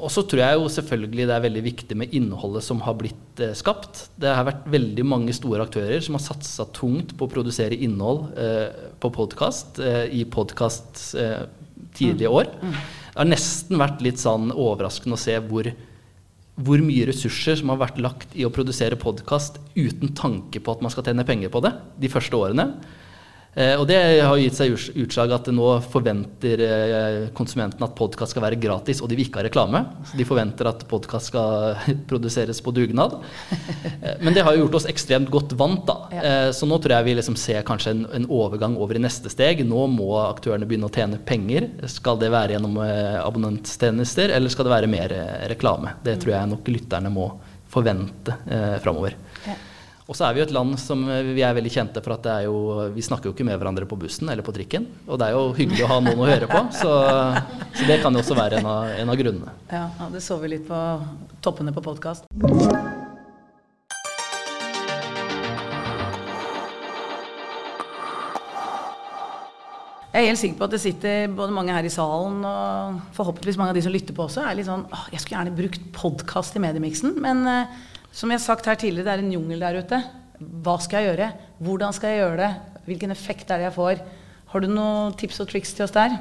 Og 0.01 0.09
så 0.13 0.23
tror 0.25 0.41
jeg 0.41 0.57
jo 0.57 0.69
selvfølgelig 0.73 1.27
det 1.29 1.35
er 1.35 1.43
veldig 1.45 1.63
viktig 1.65 1.97
med 2.01 2.15
innholdet 2.17 2.65
som 2.65 2.81
har 2.87 2.97
blitt 2.97 3.43
eh, 3.45 3.53
skapt. 3.57 4.07
Det 4.21 4.33
har 4.33 4.47
vært 4.49 4.65
veldig 4.73 5.05
mange 5.05 5.35
store 5.37 5.67
aktører 5.67 6.01
som 6.05 6.17
har 6.17 6.25
satsa 6.25 6.65
tungt 6.77 7.13
på 7.19 7.27
å 7.27 7.33
produsere 7.33 7.77
innhold 7.77 8.31
eh, 8.41 8.87
på 9.03 9.11
podkast 9.13 9.83
eh, 9.85 10.07
i 10.17 10.25
podkast 10.25 11.03
tidlige 11.97 12.31
mm. 12.31 12.39
år. 12.41 12.49
Mm. 12.63 12.79
Det 13.11 13.19
har 13.21 13.29
nesten 13.29 13.81
vært 13.83 14.05
litt 14.07 14.23
sånn 14.23 14.49
overraskende 14.55 15.19
å 15.19 15.21
se 15.21 15.37
hvor, 15.51 15.69
hvor 16.57 16.87
mye 16.87 17.11
ressurser 17.11 17.61
som 17.61 17.75
har 17.75 17.83
vært 17.83 18.01
lagt 18.01 18.33
i 18.39 18.47
å 18.49 18.55
produsere 18.55 18.97
podkast 19.01 19.61
uten 19.75 20.15
tanke 20.17 20.63
på 20.63 20.73
at 20.73 20.81
man 20.87 20.95
skal 20.95 21.05
tjene 21.05 21.27
penger 21.29 21.53
på 21.53 21.61
det 21.67 21.75
de 22.01 22.13
første 22.13 22.41
årene. 22.41 22.71
Eh, 23.55 23.75
og 23.75 23.87
det 23.91 23.99
har 24.23 24.39
gitt 24.39 24.55
seg 24.55 24.77
utslag 25.03 25.33
at 25.35 25.49
nå 25.51 25.73
forventer 25.91 26.61
konsumentene 26.61 27.39
konsumenten 27.41 27.83
at 27.83 27.97
podkast 27.99 28.35
skal 28.35 28.45
være 28.45 28.59
gratis, 28.63 29.01
og 29.03 29.11
de 29.11 29.17
vil 29.19 29.27
ikke 29.27 29.41
ha 29.41 29.47
reklame. 29.47 29.81
Så 30.07 30.19
de 30.19 30.27
forventer 30.29 30.69
at 30.71 30.85
podkast 30.91 31.33
skal 31.33 31.81
produseres 32.11 32.61
på 32.63 32.75
dugnad. 32.77 33.19
Eh, 33.51 34.21
men 34.23 34.37
det 34.37 34.45
har 34.47 34.55
jo 34.55 34.65
gjort 34.65 34.81
oss 34.81 34.89
ekstremt 34.91 35.33
godt 35.33 35.57
vant, 35.59 35.83
da. 35.89 36.51
Så 36.55 36.67
nå 36.69 36.79
tror 36.83 36.95
jeg 36.99 37.09
vi 37.09 37.15
liksom 37.19 37.37
ser 37.39 37.65
kanskje 37.67 37.95
en, 37.95 38.03
en, 38.17 38.27
overgang 38.31 38.77
over 38.79 38.99
i 38.99 39.03
neste 39.03 39.33
steg. 39.33 39.65
Nå 39.67 39.87
må 39.91 40.13
aktørene 40.23 40.69
begynne 40.69 40.91
å 40.91 40.95
tjene 40.95 41.19
penger. 41.27 41.71
Skal 41.91 42.21
det 42.21 42.31
være 42.33 42.57
gjennom 42.57 42.79
abonnenttjenester, 42.81 44.35
eller 44.37 44.53
skal 44.53 44.69
det 44.69 44.75
være 44.77 44.91
mer 44.91 45.15
reklame? 45.51 45.97
Det 46.05 46.21
tror 46.23 46.37
jeg 46.37 46.53
nok 46.53 46.71
lytterne 46.71 47.13
må 47.13 47.33
forvente 47.71 48.35
eh, 48.51 48.79
framover. 48.83 49.15
Og 50.11 50.17
så 50.19 50.25
er 50.27 50.35
vi 50.35 50.41
jo 50.41 50.45
et 50.49 50.53
land 50.53 50.75
som 50.83 51.05
eh, 51.07 51.29
vi 51.37 51.45
er 51.47 51.55
veldig 51.55 51.71
kjente 51.71 52.01
for 52.03 52.17
at 52.17 52.25
det 52.25 52.33
er 52.33 52.47
jo, 52.49 52.55
vi 52.91 53.03
snakker 53.07 53.31
jo 53.31 53.35
ikke 53.37 53.45
med 53.47 53.61
hverandre 53.61 53.87
på 53.87 53.99
bussen 54.01 54.27
eller 54.33 54.43
på 54.43 54.51
trikken. 54.57 54.89
Og 55.07 55.21
det 55.23 55.29
er 55.29 55.37
jo 55.37 55.53
hyggelig 55.55 55.85
å 55.87 55.91
ha 55.93 55.99
noen 56.03 56.25
å 56.25 56.27
høre 56.27 56.49
på, 56.51 56.63
så, 56.75 56.95
så 57.79 57.87
det 57.87 58.01
kan 58.03 58.11
jo 58.11 58.19
også 58.25 58.35
være 58.35 58.59
en 58.59 58.67
av, 58.67 58.91
en 58.91 59.13
av 59.13 59.21
grunnene. 59.21 59.55
Ja, 59.71 59.87
det 60.11 60.23
så 60.27 60.41
vi 60.43 60.51
litt 60.51 60.67
på 60.67 60.81
toppene 61.47 61.71
på 61.77 61.85
podkast. 61.85 62.27
Jeg 70.11 70.25
er 70.25 70.33
helt 70.33 70.43
sikker 70.43 70.59
på 70.59 70.67
at 70.67 70.75
det 70.75 70.83
sitter 70.83 71.31
både 71.39 71.55
mange 71.55 71.71
her 71.71 71.87
i 71.87 71.93
salen 71.95 72.43
og 72.43 72.99
forhåpentligvis 73.15 73.61
mange 73.61 73.77
av 73.77 73.79
de 73.79 73.87
som 73.87 73.95
lytter 73.95 74.19
på 74.19 74.27
også, 74.27 74.43
er 74.43 74.59
litt 74.59 74.67
sånn 74.67 74.83
åh, 74.91 75.07
Jeg 75.15 75.23
skulle 75.23 75.39
gjerne 75.39 75.55
brukt 75.55 75.87
podkast 75.95 76.59
i 76.59 76.65
mediemiksen, 76.67 77.15
men 77.23 77.47
uh, 77.47 77.87
som 78.13 78.31
jeg 78.31 78.41
har 78.41 78.45
sagt 78.45 78.67
her 78.67 78.79
tidligere, 78.79 79.07
det 79.07 79.13
er 79.15 79.23
en 79.25 79.35
jungel 79.37 79.63
der 79.63 79.81
ute. 79.85 80.01
Hva 80.41 80.77
skal 80.83 81.05
jeg 81.05 81.13
gjøre? 81.13 81.31
Hvordan 81.63 81.95
skal 81.95 82.13
jeg 82.13 82.23
gjøre 82.23 82.41
det? 82.41 82.51
Hvilken 82.89 83.15
effekt 83.15 83.51
er 83.51 83.61
det 83.61 83.69
jeg 83.69 83.77
får? 83.77 84.03
Har 84.51 84.65
du 84.65 84.71
noen 84.73 85.17
tips 85.21 85.43
og 85.45 85.51
triks 85.53 85.75
til 85.77 85.87
oss 85.87 85.95
der? 85.95 86.17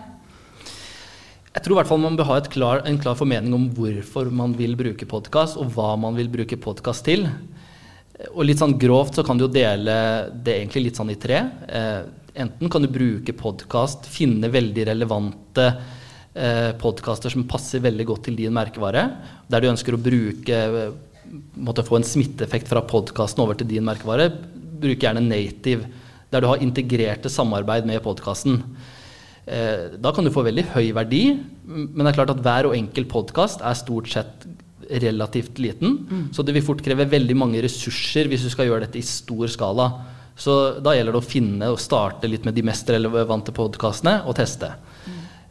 Jeg 1.49 1.63
tror 1.65 1.73
i 1.73 1.77
hvert 1.79 1.89
fall 1.89 2.01
man 2.03 2.17
bør 2.19 2.27
ha 2.29 2.35
klar, 2.45 2.83
en 2.85 2.99
klar 3.01 3.17
formening 3.17 3.55
om 3.57 3.65
hvorfor 3.73 4.29
man 4.29 4.53
vil 4.57 4.75
bruke 4.77 5.07
podkast, 5.09 5.57
og 5.57 5.71
hva 5.73 5.95
man 5.97 6.13
vil 6.19 6.29
bruke 6.29 6.59
podkast 6.61 7.07
til. 7.07 7.25
Og 8.35 8.43
litt 8.45 8.61
sånn 8.61 8.77
grovt 8.77 9.17
så 9.17 9.25
kan 9.25 9.39
du 9.39 9.47
jo 9.47 9.53
dele 9.53 9.95
det 10.45 10.59
egentlig 10.59 10.89
litt 10.89 10.99
sånn 10.99 11.09
i 11.09 11.17
tre. 11.17 11.41
Eh, 11.65 12.01
enten 12.45 12.69
kan 12.69 12.85
du 12.85 12.91
bruke 12.93 13.33
podkast, 13.33 14.05
finne 14.13 14.51
veldig 14.53 14.85
relevante 14.91 15.65
eh, 16.35 16.71
podkaster 16.77 17.33
som 17.33 17.47
passer 17.49 17.81
veldig 17.81 18.05
godt 18.11 18.27
til 18.27 18.37
din 18.37 18.53
merkevare, 18.53 19.07
der 19.49 19.63
du 19.63 19.71
ønsker 19.71 19.97
å 19.97 20.03
bruke 20.05 20.59
måtte 21.59 21.85
få 21.85 21.99
en 21.99 22.07
smitteeffekt 22.07 22.69
fra 22.71 22.83
podkasten 22.87 23.43
over 23.43 23.57
til 23.59 23.69
din 23.69 23.85
merkevare, 23.87 24.29
bruk 24.79 25.03
gjerne 25.03 25.23
native, 25.25 25.89
der 26.29 26.41
du 26.41 26.49
har 26.49 26.63
integrerte 26.63 27.31
samarbeid 27.31 27.87
med 27.89 28.01
podkasten. 28.05 28.61
Eh, 29.49 29.97
da 29.97 30.13
kan 30.13 30.25
du 30.25 30.33
få 30.33 30.45
veldig 30.45 30.67
høy 30.75 30.91
verdi, 30.97 31.23
men 31.65 32.03
det 32.03 32.11
er 32.11 32.19
klart 32.19 32.33
at 32.35 32.43
hver 32.45 32.69
og 32.69 32.77
enkel 32.77 33.07
podkast 33.09 33.63
er 33.65 33.77
stort 33.77 34.11
sett 34.11 34.45
relativt 34.89 35.59
liten. 35.61 35.99
Mm. 36.09 36.23
Så 36.33 36.45
det 36.45 36.55
vil 36.55 36.65
fort 36.65 36.83
kreve 36.85 37.07
veldig 37.09 37.37
mange 37.37 37.61
ressurser 37.61 38.29
hvis 38.29 38.45
du 38.45 38.49
skal 38.53 38.69
gjøre 38.69 38.87
dette 38.87 39.01
i 39.01 39.05
stor 39.05 39.49
skala. 39.51 39.89
Så 40.39 40.53
da 40.81 40.93
gjelder 40.95 41.15
det 41.15 41.21
å 41.21 41.25
finne 41.25 41.69
og 41.73 41.81
starte 41.83 42.29
litt 42.29 42.45
med 42.47 42.55
de 42.55 42.63
mest 42.65 42.89
relevante 42.89 43.53
podkastene 43.55 44.21
og 44.25 44.37
teste. 44.39 44.71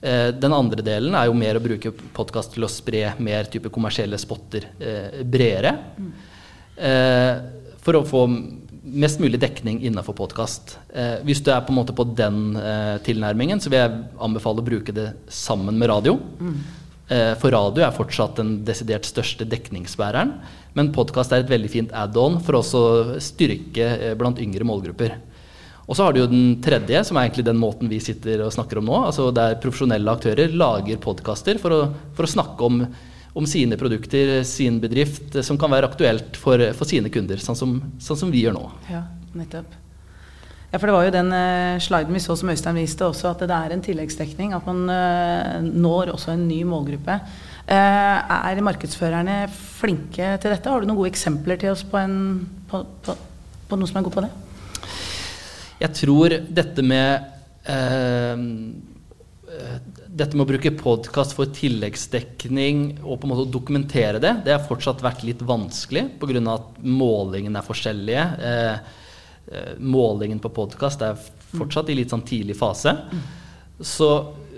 Eh, 0.00 0.28
den 0.34 0.54
andre 0.54 0.84
delen 0.84 1.14
er 1.18 1.26
jo 1.26 1.36
mer 1.36 1.58
å 1.58 1.62
bruke 1.62 1.90
podkast 2.14 2.54
til 2.54 2.66
å 2.66 2.70
spre 2.70 3.16
mer 3.18 3.48
type 3.50 3.70
kommersielle 3.74 4.18
spotter 4.20 4.68
eh, 4.78 5.22
bredere. 5.26 5.74
Mm. 5.98 6.12
Eh, 6.78 7.32
for 7.82 7.98
å 7.98 8.06
få 8.06 8.24
mest 8.88 9.20
mulig 9.20 9.40
dekning 9.42 9.80
innenfor 9.84 10.14
podkast. 10.16 10.76
Eh, 10.94 11.18
hvis 11.26 11.42
du 11.44 11.50
er 11.52 11.64
på 11.66 11.74
en 11.74 11.80
måte 11.80 11.96
på 11.96 12.06
den 12.16 12.54
eh, 12.56 12.96
tilnærmingen, 13.04 13.60
så 13.60 13.72
vil 13.72 13.82
jeg 13.82 14.02
anbefale 14.22 14.62
å 14.62 14.68
bruke 14.68 14.94
det 14.94 15.10
sammen 15.32 15.80
med 15.80 15.90
radio. 15.90 16.18
Mm. 16.38 16.60
For 17.40 17.48
radio 17.48 17.86
er 17.86 17.94
fortsatt 17.96 18.34
den 18.36 18.50
desidert 18.68 19.06
største 19.08 19.46
dekningsbæreren. 19.48 20.34
Men 20.76 20.90
podkast 20.92 21.32
er 21.32 21.40
et 21.40 21.48
veldig 21.48 21.70
fint 21.72 21.94
add-on 21.96 22.36
for 22.44 22.58
å 22.58 22.82
styrke 23.24 24.12
blant 24.20 24.36
yngre 24.44 24.66
målgrupper. 24.68 25.14
Og 25.88 25.96
så 25.96 26.04
har 26.04 26.12
du 26.12 26.20
jo 26.20 26.28
den 26.28 26.58
tredje, 26.60 27.00
som 27.08 27.16
er 27.16 27.26
egentlig 27.26 27.46
den 27.46 27.60
måten 27.60 27.88
vi 27.88 28.00
sitter 28.04 28.42
og 28.44 28.52
snakker 28.52 28.80
om 28.80 28.88
nå. 28.90 28.96
altså 29.08 29.30
Der 29.32 29.56
profesjonelle 29.62 30.12
aktører 30.12 30.52
lager 30.52 31.00
podkaster 31.00 31.60
for, 31.62 31.94
for, 32.16 32.28
å 32.28 32.32
snakke 32.34 32.66
om, 32.66 32.82
om, 33.32 33.46
sine 33.48 33.78
produkter, 33.80 34.42
sin 34.44 34.82
bedrift, 34.82 35.38
som 35.46 35.56
kan 35.60 35.72
være 35.72 35.88
aktuelt 35.88 36.36
for, 36.36 36.60
for 36.76 36.88
sine 36.88 37.08
kunder. 37.12 37.40
Sånn 37.40 37.56
som, 37.56 37.78
sånn 38.04 38.20
som, 38.20 38.32
vi 38.34 38.42
gjør 38.44 38.58
nå. 38.58 38.64
Ja, 38.92 39.06
nettopp. 39.38 39.78
Ja, 40.68 40.76
for 40.76 40.90
det 40.90 40.96
var 40.98 41.06
jo 41.06 41.14
den 41.14 41.32
uh, 41.32 41.80
sliden 41.80 42.12
vi 42.12 42.20
så 42.20 42.36
som 42.36 42.50
Øystein 42.52 42.76
viste 42.76 43.06
også, 43.06 43.30
at 43.30 43.46
det 43.48 43.56
er 43.56 43.72
en 43.72 43.84
tilleggsdekning. 43.86 44.52
At 44.58 44.68
man 44.68 44.82
uh, 44.92 45.54
når 45.64 46.12
også 46.12 46.34
en 46.34 46.44
ny 46.50 46.58
målgruppe. 46.68 47.16
Uh, 47.64 48.18
er 48.28 48.60
markedsførerne 48.64 49.38
flinke 49.80 50.34
til 50.36 50.52
dette? 50.52 50.68
Har 50.68 50.84
du 50.84 50.90
noen 50.90 51.00
gode 51.00 51.14
eksempler 51.14 51.56
til 51.64 51.72
oss 51.72 51.86
på, 51.88 51.96
en, 51.96 52.44
på, 52.68 52.82
på, 53.08 53.16
på 53.72 53.80
noe 53.80 53.88
som 53.88 54.02
er 54.02 54.06
god 54.10 54.16
på 54.18 54.26
det? 54.26 54.34
Jeg 55.78 55.94
tror 55.94 56.34
dette 56.50 56.82
med 56.82 57.26
eh, 57.70 58.46
dette 60.18 60.36
med 60.36 60.44
å 60.44 60.48
bruke 60.48 60.72
podkast 60.76 61.34
for 61.36 61.50
tilleggsdekning 61.54 62.80
og 63.04 63.20
på 63.20 63.26
en 63.26 63.32
måte 63.32 63.44
å 63.46 63.52
dokumentere 63.52 64.20
det, 64.22 64.32
det 64.46 64.54
har 64.56 64.64
fortsatt 64.66 65.02
vært 65.04 65.24
litt 65.26 65.42
vanskelig 65.46 66.08
pga. 66.20 66.42
at 66.54 66.80
målingene 66.82 67.60
er 67.60 67.66
forskjellige. 67.66 68.24
Eh, 68.48 68.78
eh, 69.52 69.74
målingen 69.78 70.40
på 70.42 70.50
podkast 70.54 71.02
er 71.06 71.20
fortsatt 71.54 71.90
i 71.90 71.98
litt 72.00 72.10
sånn 72.10 72.26
tidlig 72.26 72.58
fase. 72.58 72.96
Så 73.80 74.10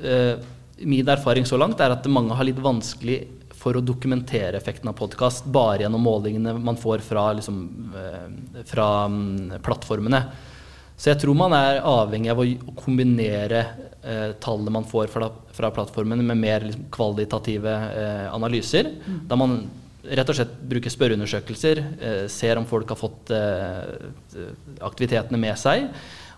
eh, 0.02 0.40
min 0.80 1.08
erfaring 1.08 1.44
så 1.44 1.60
langt 1.60 1.80
er 1.80 1.92
at 1.92 2.08
mange 2.08 2.34
har 2.34 2.48
litt 2.48 2.60
vanskelig 2.60 3.20
for 3.60 3.76
å 3.76 3.84
dokumentere 3.84 4.56
effekten 4.56 4.88
av 4.88 4.96
podkast 4.96 5.44
bare 5.52 5.84
gjennom 5.84 6.00
målingene 6.00 6.56
man 6.56 6.80
får 6.80 7.04
fra, 7.04 7.26
liksom, 7.36 7.58
eh, 8.00 8.64
fra 8.64 8.88
um, 9.04 9.52
plattformene. 9.60 10.22
Så 11.00 11.14
jeg 11.14 11.22
tror 11.22 11.36
man 11.38 11.54
er 11.56 11.80
avhengig 11.86 12.28
av 12.28 12.42
å 12.42 12.46
kombinere 12.76 13.60
eh, 14.04 14.32
tallene 14.42 14.74
man 14.74 14.88
får 14.88 15.08
fra, 15.08 15.30
fra 15.56 15.70
plattformen 15.72 16.20
med 16.20 16.36
mer 16.42 16.66
liksom, 16.66 16.90
kvalitative 16.92 17.76
eh, 17.88 18.26
analyser. 18.28 18.90
Mm. 19.06 19.22
Da 19.30 19.38
man 19.40 19.62
rett 20.04 20.32
og 20.32 20.36
slett 20.36 20.52
bruker 20.68 20.92
spørreundersøkelser, 20.92 21.80
eh, 22.00 22.26
ser 22.32 22.60
om 22.60 22.68
folk 22.68 22.92
har 22.92 23.00
fått 23.00 23.32
eh, 23.32 24.44
aktivitetene 24.84 25.40
med 25.40 25.56
seg. 25.60 25.88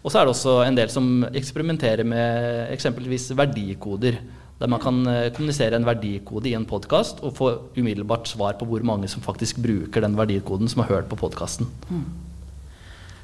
Og 0.02 0.10
så 0.10 0.20
er 0.20 0.26
det 0.26 0.34
også 0.36 0.56
en 0.64 0.78
del 0.78 0.94
som 0.94 1.10
eksperimenterer 1.30 2.06
med 2.06 2.72
eksempelvis 2.74 3.32
verdikoder. 3.38 4.18
Der 4.62 4.70
man 4.70 4.82
kan 4.82 5.02
eh, 5.10 5.30
kommunisere 5.34 5.74
en 5.78 5.90
verdikode 5.90 6.50
i 6.50 6.56
en 6.58 6.70
podkast 6.70 7.22
og 7.26 7.34
få 7.38 7.54
umiddelbart 7.74 8.30
svar 8.30 8.54
på 8.58 8.70
hvor 8.70 8.86
mange 8.86 9.10
som 9.10 9.26
faktisk 9.26 9.58
bruker 9.62 10.06
den 10.06 10.14
verdikoden 10.18 10.70
som 10.70 10.84
har 10.84 11.00
hørt 11.00 11.10
på 11.10 11.18
podkasten. 11.18 11.66
Mm. 11.90 12.30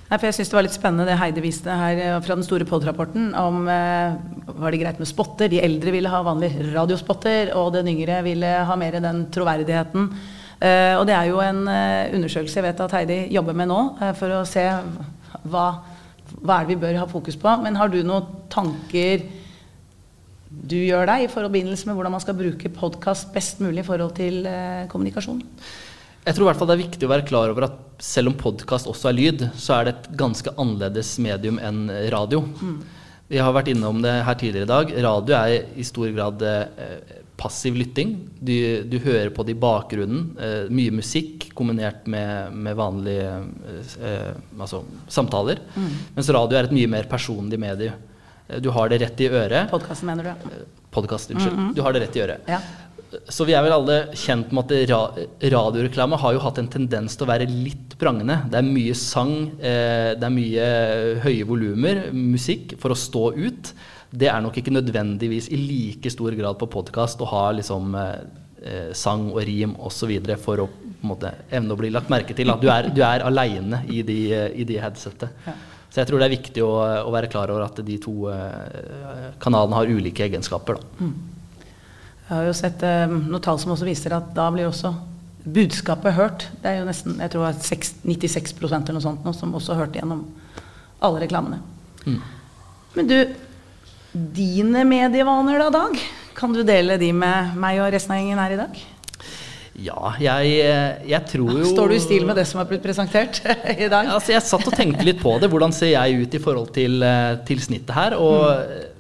Nei, 0.09 0.17
for 0.17 0.25
jeg 0.25 0.39
syns 0.39 0.49
det 0.49 0.57
var 0.57 0.65
litt 0.65 0.77
spennende 0.77 1.05
det 1.05 1.19
Heidi 1.21 1.43
viste 1.45 1.69
her 1.69 1.99
eh, 2.01 2.15
fra 2.25 2.33
den 2.39 2.47
store 2.47 2.65
pod-rapporten 2.69 3.35
om 3.37 3.67
eh, 3.69 4.15
var 4.57 4.73
det 4.73 4.81
greit 4.81 5.01
med 5.03 5.11
spotter. 5.11 5.51
De 5.53 5.61
eldre 5.61 5.93
ville 5.93 6.09
ha 6.09 6.23
vanlige 6.25 6.65
radiospotter, 6.71 7.53
og 7.61 7.75
den 7.75 7.91
yngre 7.93 8.23
ville 8.25 8.53
ha 8.71 8.77
mer 8.81 8.97
den 9.05 9.27
troverdigheten. 9.35 10.09
Eh, 10.65 10.95
og 10.97 11.05
det 11.11 11.15
er 11.15 11.29
jo 11.29 11.43
en 11.45 11.61
eh, 11.69 12.15
undersøkelse 12.17 12.57
jeg 12.57 12.67
vet 12.71 12.81
at 12.87 12.95
Heidi 12.97 13.19
jobber 13.37 13.59
med 13.61 13.69
nå, 13.69 13.83
eh, 14.01 14.15
for 14.17 14.33
å 14.39 14.47
se 14.49 14.65
hva, 15.53 15.67
hva 16.41 16.57
er 16.57 16.65
det 16.65 16.73
vi 16.73 16.81
bør 16.87 17.03
ha 17.03 17.11
fokus 17.11 17.37
på. 17.39 17.59
Men 17.61 17.77
har 17.77 17.93
du 17.93 18.01
noen 18.01 18.49
tanker 18.49 19.27
du 20.49 20.79
gjør 20.81 21.05
deg 21.11 21.27
i 21.27 21.31
forbindelse 21.31 21.85
med 21.85 21.99
hvordan 21.99 22.15
man 22.17 22.25
skal 22.25 22.37
bruke 22.39 22.73
podkast 22.73 23.29
best 23.35 23.61
mulig 23.61 23.85
i 23.85 23.87
forhold 23.87 24.17
til 24.17 24.49
eh, 24.49 24.89
kommunikasjon? 24.89 25.45
Jeg 26.29 26.37
tror 26.37 26.45
i 26.45 26.49
hvert 26.51 26.61
fall 26.61 26.69
det 26.69 26.75
er 26.77 26.83
viktig 26.83 27.07
å 27.07 27.09
være 27.09 27.25
klar 27.25 27.49
over 27.49 27.65
at 27.71 27.77
selv 28.05 28.29
om 28.29 28.35
podkast 28.37 28.89
også 28.91 29.09
er 29.09 29.17
lyd, 29.17 29.45
så 29.57 29.79
er 29.79 29.87
det 29.87 29.93
et 29.95 30.09
ganske 30.21 30.53
annerledes 30.61 31.15
medium 31.25 31.57
enn 31.57 31.87
radio. 32.13 32.43
Mm. 32.45 32.75
Vi 33.33 33.41
har 33.41 33.55
vært 33.57 33.71
innom 33.73 34.03
det 34.05 34.13
her 34.27 34.37
tidligere 34.41 34.69
i 34.69 34.71
dag. 34.71 34.93
Radio 35.07 35.37
er 35.39 35.71
i 35.81 35.87
stor 35.89 36.11
grad 36.13 36.45
eh, 36.45 37.15
passiv 37.41 37.79
lytting. 37.81 38.13
Du, 38.41 38.53
du, 38.89 38.99
hører 39.05 39.33
på 39.33 39.47
det 39.49 39.55
i 39.55 39.61
bakgrunnen. 39.63 40.27
Eh, 40.37 40.69
mye 40.69 40.93
musikk 40.99 41.49
kombinert 41.57 42.05
med, 42.11 42.53
med 42.53 42.77
vanlige 42.77 43.31
eh, 43.97 44.35
altså, 44.61 44.83
samtaler. 45.09 45.63
Mm. 45.77 45.95
Mens 46.19 46.33
radio 46.37 46.61
er 46.61 46.69
et 46.69 46.77
mye 46.77 46.93
mer 46.93 47.09
personlig 47.09 47.61
medie. 47.63 47.95
Eh, 48.49 48.61
du 48.65 48.69
har 48.77 48.93
det 48.93 49.01
rett 49.05 49.25
i 49.25 49.31
øret. 49.33 49.73
Podkasten, 49.73 50.13
mener 50.13 50.29
du? 50.29 50.53
Eh, 50.53 50.69
Podkast, 50.93 51.33
unnskyld. 51.33 51.57
Mm 51.57 51.65
-hmm. 51.69 51.75
Du 51.77 51.83
har 51.83 51.93
det 51.93 52.01
rett 52.05 52.17
i 52.17 52.21
øret. 52.21 52.49
Ja 52.49 52.61
så 53.29 53.47
vi 53.49 53.55
er 53.57 53.63
vel 53.65 53.73
alle 53.73 53.99
kjent 54.19 54.51
med 54.53 54.69
at 54.69 54.91
ra 54.91 55.01
radioreklame 55.55 56.19
har 56.21 56.35
jo 56.35 56.43
hatt 56.45 56.59
en 56.61 56.71
tendens 56.73 57.17
til 57.17 57.25
å 57.25 57.31
være 57.31 57.47
litt 57.49 57.95
prangende. 58.01 58.43
Det 58.51 58.59
er 58.61 58.67
mye 58.67 58.97
sang, 58.99 59.33
eh, 59.59 60.13
det 60.19 60.27
er 60.27 60.35
mye 60.35 60.67
høye 61.25 61.47
volumer, 61.49 62.03
musikk, 62.13 62.77
for 62.81 62.93
å 62.93 62.99
stå 62.99 63.25
ut. 63.39 63.73
Det 64.11 64.29
er 64.29 64.43
nok 64.45 64.59
ikke 64.61 64.75
nødvendigvis 64.75 65.49
i 65.53 65.61
like 65.61 66.13
stor 66.13 66.37
grad 66.37 66.61
på 66.61 66.69
podkast 66.73 67.21
å 67.25 67.31
ha 67.33 67.47
liksom 67.57 67.97
eh, 67.97 68.93
sang 68.93 69.31
og 69.33 69.43
rim 69.49 69.75
osv. 69.79 70.13
for 70.43 70.65
å 70.65 70.69
måte, 71.09 71.33
evne 71.51 71.73
å 71.73 71.81
bli 71.81 71.91
lagt 71.95 72.13
merke 72.13 72.37
til. 72.37 72.51
At 72.53 72.61
du 72.61 72.69
er, 72.73 72.91
du 72.93 73.03
er 73.07 73.25
aleine 73.25 73.85
i 73.89 74.03
de, 74.03 74.21
i 74.53 74.69
de 74.69 74.79
headsettet. 74.83 75.33
Ja. 75.47 75.57
Så 75.89 76.03
jeg 76.03 76.11
tror 76.11 76.21
det 76.21 76.29
er 76.29 76.37
viktig 76.37 76.63
å, 76.65 76.73
å, 77.07 77.11
være 77.15 77.31
klar 77.33 77.49
over 77.49 77.65
at 77.65 77.79
de 77.85 77.97
to 78.03 78.29
uh, 78.29 79.33
kanalene 79.41 79.79
har 79.79 79.89
ulike 79.89 80.27
egenskaper. 80.27 80.77
Da. 80.77 81.07
Mm. 81.07 81.38
Jeg 82.29 82.37
har 82.37 82.45
jo 82.45 82.57
sett 82.57 82.83
uh, 82.85 83.09
noen 83.09 83.41
tall 83.41 83.57
som 83.61 83.73
også 83.73 83.87
viser 83.89 84.13
at 84.13 84.35
da 84.37 84.51
blir 84.53 84.69
også 84.69 84.93
budskapet 85.49 86.13
hørt. 86.13 86.45
Det 86.61 86.69
er 86.69 86.83
jo 86.83 86.89
nesten 86.89 87.17
jeg 87.23 87.33
tror 87.33 87.57
6, 87.57 87.95
96 88.05 88.53
eller 88.61 88.99
noe 88.99 89.05
sånt 89.05 89.25
nå, 89.25 89.33
som 89.33 89.55
også 89.57 89.73
har 89.73 89.87
hørt 89.87 89.97
gjennom 89.97 90.27
alle 91.01 91.23
reklamene. 91.25 91.63
Mm. 92.05 92.21
Men 92.99 93.09
du, 93.09 93.17
dine 94.13 94.85
medievaner 94.89 95.65
da, 95.65 95.71
Dag? 95.73 95.97
Kan 96.37 96.53
du 96.53 96.61
dele 96.67 96.99
de 97.01 97.11
med 97.17 97.57
meg 97.59 97.81
og 97.81 97.91
resten 97.95 98.13
av 98.15 98.21
gjengen 98.21 98.43
her 98.43 98.55
i 98.55 98.61
dag? 98.61 98.79
Ja, 99.79 100.13
jeg, 100.19 100.55
jeg, 101.07 101.21
tror 101.31 101.53
jo 101.55 101.67
Står 101.71 101.93
du 101.93 101.95
i 101.95 102.03
stil 102.03 102.25
med 102.27 102.35
det 102.35 102.49
som 102.51 102.59
er 102.59 102.67
blitt 102.67 102.83
presentert 102.83 103.41
i 103.73 103.87
dag? 103.87 104.11
Altså, 104.11 104.35
jeg 104.35 104.45
satt 104.45 104.67
og 104.67 104.75
tenkte 104.75 105.07
litt 105.07 105.23
på 105.23 105.37
det. 105.39 105.49
Hvordan 105.49 105.73
ser 105.73 105.95
jeg 105.95 106.27
ut 106.27 106.35
i 106.35 106.43
forhold 106.43 106.73
til, 106.75 106.99
eh, 107.07 107.39
til 107.47 107.63
snittet 107.63 107.95
her? 107.95 108.19
Og 108.19 108.43
mm. 108.53 108.98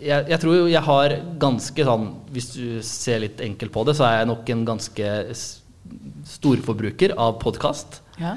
Jeg, 0.00 0.28
jeg, 0.32 0.38
tror 0.42 0.56
jo 0.56 0.68
jeg 0.70 0.82
har 0.86 1.16
ganske 1.40 1.86
sånn 1.86 2.06
Hvis 2.34 2.52
du 2.54 2.64
ser 2.86 3.22
litt 3.24 3.42
enkelt 3.44 3.72
på 3.74 3.84
det, 3.88 3.96
så 3.98 4.06
er 4.08 4.20
jeg 4.20 4.30
nok 4.32 4.54
en 4.54 4.64
ganske 4.68 5.10
storforbruker 6.30 7.16
av 7.18 7.38
podkast. 7.42 8.00
Ja. 8.20 8.36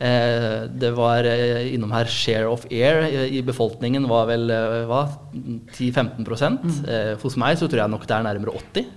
Eh, 0.00 0.62
det 0.70 0.92
var 0.96 1.26
eh, 1.28 1.74
innom 1.74 1.92
her 1.92 2.08
share 2.08 2.48
of 2.48 2.64
air 2.72 3.02
i 3.26 3.42
befolkningen 3.44 4.06
var 4.08 4.30
vel 4.30 4.46
hva, 4.88 5.02
10-15 5.34 6.24
mm. 6.24 6.78
Hos 7.20 7.36
meg 7.40 7.58
så 7.60 7.68
tror 7.68 7.82
jeg 7.82 7.92
nok 7.92 8.06
det 8.08 8.16
er 8.16 8.24
nærmere 8.24 8.54
80 8.56 8.88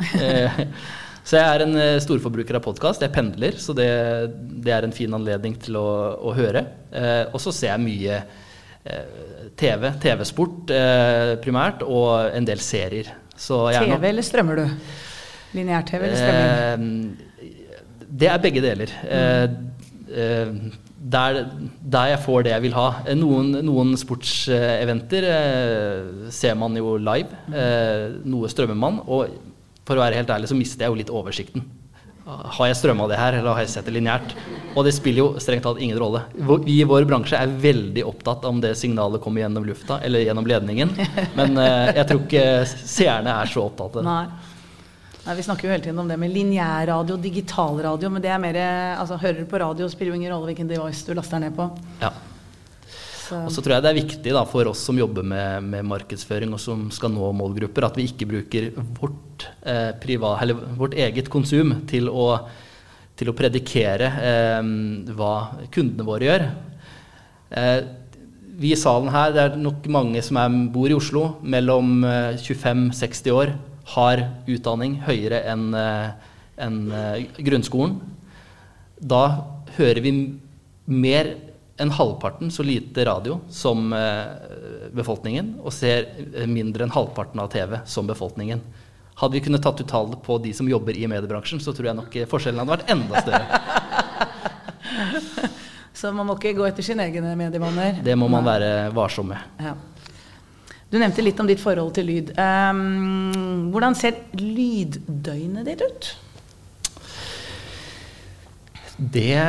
Så 1.27 1.39
jeg 1.39 1.43
er 1.47 1.63
en 1.63 1.77
storforbruker 2.03 2.57
av 2.59 2.65
podkast. 2.65 3.03
Jeg 3.03 3.13
pendler, 3.15 3.55
så 3.55 3.71
det, 3.75 3.87
det, 4.35 4.73
er 4.75 4.83
en 4.83 4.95
fin 4.95 5.13
anledning 5.15 5.53
til 5.55 5.77
å, 5.79 5.87
å 6.19 6.33
høre. 6.35 6.65
Og 7.31 7.37
så 7.39 7.53
ser 7.55 7.69
jeg 7.69 7.83
mye 7.85 8.17
TV, 9.59 9.89
TV-sport 10.03 10.71
primært, 11.43 11.83
og 11.87 12.35
en 12.35 12.47
del 12.47 12.59
serier. 12.63 13.13
TV 13.37 14.09
eller 14.09 14.25
strømmer 14.25 14.59
du? 14.59 14.65
Lineær-TV 15.55 16.07
eller 16.09 16.19
strømming? 16.19 17.13
det 18.13 18.27
er 18.29 18.41
begge 18.43 18.61
deler. 18.65 18.91
Der, 21.13 21.39
der, 21.95 22.09
jeg 22.11 22.19
får 22.25 22.43
det 22.45 22.51
jeg 22.53 22.63
vil 22.65 22.75
ha. 22.75 22.89
Noen, 23.17 23.55
noen 23.65 23.95
sportseventer 23.99 25.29
ser 26.31 26.59
man 26.59 26.75
jo 26.77 26.97
live. 26.99 27.41
noe 28.27 28.51
strømmer 28.51 28.77
man. 28.83 28.99
og 29.07 29.31
for 29.87 29.99
å 29.99 30.03
være 30.03 30.19
helt 30.19 30.31
ærlig 30.31 30.49
så 30.51 30.57
mister 30.57 30.85
jeg 30.85 30.93
jo 30.93 30.99
litt 31.01 31.11
oversikten. 31.13 31.65
Har 32.23 32.69
jeg 32.69 32.77
strømma 32.79 33.05
det 33.11 33.17
her, 33.19 33.35
eller 33.35 33.51
har 33.51 33.65
jeg 33.65 33.73
sett 33.73 33.87
det 33.89 33.97
lineært? 33.97 34.31
Og 34.77 34.85
det 34.87 34.93
spiller 34.95 35.19
jo 35.19 35.41
strengt 35.43 35.65
tatt 35.67 35.81
ingen 35.83 35.99
rolle. 35.99 36.21
Vi 36.63 36.77
i 36.79 36.87
vår 36.87 37.03
bransje 37.09 37.35
er 37.35 37.51
veldig 37.51 38.05
opptatt 38.07 38.47
om 38.47 38.61
det 38.63 38.71
signalet 38.79 39.21
kommer 39.23 39.43
gjennom 39.43 39.67
lufta 39.67 39.99
eller 40.07 40.23
gjennom 40.23 40.47
ledningen. 40.47 40.95
Men 41.37 41.59
uh, 41.59 41.91
jeg 41.91 42.07
tror 42.09 42.23
ikke 42.23 42.45
seerne 42.71 43.35
er 43.43 43.51
så 43.51 43.67
opptatt 43.67 43.99
av 43.99 44.01
det. 44.01 44.07
Nei. 44.07 44.51
Nei, 45.23 45.35
Vi 45.35 45.45
snakker 45.45 45.67
jo 45.67 45.71
hele 45.75 45.83
tiden 45.83 45.99
om 45.99 46.07
det 46.07 46.19
med 46.19 46.31
lineærradio, 46.31 47.19
digitalradio. 47.19 48.11
Men 48.11 48.23
det 48.23 48.31
er 48.31 48.41
mer 48.43 48.59
altså, 48.63 49.19
hører 49.19 49.43
du 49.43 49.49
på 49.51 49.59
radio, 49.59 49.91
spiller 49.91 50.15
jo 50.15 50.21
ingen 50.21 50.31
rolle 50.31 50.51
hvilken 50.51 50.71
device 50.71 51.03
du 51.07 51.15
laster 51.19 51.43
ned 51.43 51.55
på. 51.59 51.67
Ja. 52.03 52.11
Og 53.31 53.49
så 53.53 53.63
tror 53.63 53.77
jeg 53.77 53.85
det 53.85 53.91
er 53.91 53.99
viktig 54.01 54.35
da, 54.35 54.43
for 54.49 54.67
oss 54.71 54.83
som 54.87 54.99
jobber 54.99 55.25
med, 55.25 55.63
med, 55.69 55.87
markedsføring 55.87 56.53
og 56.55 56.61
som 56.61 56.85
skal 56.93 57.13
nå 57.13 57.31
målgrupper, 57.37 57.87
at 57.87 57.97
vi 57.99 58.09
ikke 58.09 58.27
bruker 58.29 58.69
vårt, 58.99 59.47
eh, 59.63 59.91
privat, 60.03 60.53
vårt 60.79 60.97
eget 60.99 61.31
konsum 61.31 61.75
til 61.89 62.09
å, 62.11 62.27
til 63.15 63.31
å 63.31 63.37
predikere 63.37 64.11
eh, 64.29 64.71
hva 65.15 65.33
kundene 65.73 66.07
våre 66.07 66.29
gjør. 66.29 66.47
Eh, 67.53 67.77
vi 68.53 68.73
i 68.73 68.77
salen 68.77 69.09
her, 69.13 69.31
det 69.33 69.43
er 69.43 69.55
nok 69.57 69.87
mange 69.91 70.21
som 70.25 70.37
er, 70.37 70.57
bor 70.73 70.91
i 70.91 70.97
Oslo, 70.97 71.23
mellom 71.41 72.03
25-60 72.05 73.29
eh, 73.29 73.33
år, 73.33 73.55
har 73.93 74.21
utdanning 74.47 74.99
høyere 75.03 75.41
enn 75.51 75.71
eh, 75.75 76.29
en, 76.63 76.77
eh, 76.93 77.25
grunnskolen. 77.43 77.97
Da 79.01 79.23
hører 79.77 80.01
vi 80.05 80.13
mer 80.85 81.33
en 81.77 81.91
halvparten 81.91 82.51
så 82.51 82.63
lite 82.63 83.05
radio 83.05 83.39
som 83.49 83.93
eh, 83.93 84.25
befolkningen, 84.91 85.55
og 85.63 85.73
ser 85.73 86.05
eh, 86.35 86.47
mindre 86.47 86.85
enn 86.85 86.93
halvparten 86.93 87.41
av 87.41 87.49
TV 87.53 87.79
som 87.85 88.07
befolkningen. 88.07 88.61
Hadde 89.15 89.37
vi 89.37 89.43
kunnet 89.45 89.63
tatt 89.63 89.81
ut 89.81 89.89
tallet 89.89 90.21
på 90.25 90.37
de 90.41 90.53
som 90.53 90.69
jobber 90.69 90.97
i 90.97 91.07
mediebransjen, 91.09 91.61
så 91.61 91.73
tror 91.73 91.89
jeg 91.89 91.97
nok 91.97 92.15
eh, 92.17 92.29
forskjellen 92.29 92.61
hadde 92.61 92.75
vært 92.75 92.93
enda 92.93 93.23
større. 93.25 93.45
så 95.99 96.13
man 96.13 96.29
må 96.29 96.37
ikke 96.37 96.53
gå 96.59 96.67
etter 96.69 96.85
sine 96.85 97.07
egne 97.09 97.33
medievaner? 97.39 98.03
Det 98.05 98.15
må 98.17 98.29
man 98.29 98.45
være 98.45 98.91
varsom 98.93 99.33
med. 99.33 99.41
Ja. 99.61 99.73
Du 100.93 100.99
nevnte 101.01 101.25
litt 101.25 101.39
om 101.41 101.49
ditt 101.49 101.61
forhold 101.61 101.89
til 101.97 102.05
lyd. 102.05 102.27
Um, 102.37 103.71
hvordan 103.73 103.95
ser 103.97 104.19
lyddøgnet 104.37 105.65
ditt 105.65 105.81
ut? 105.81 106.11
Det 108.93 109.41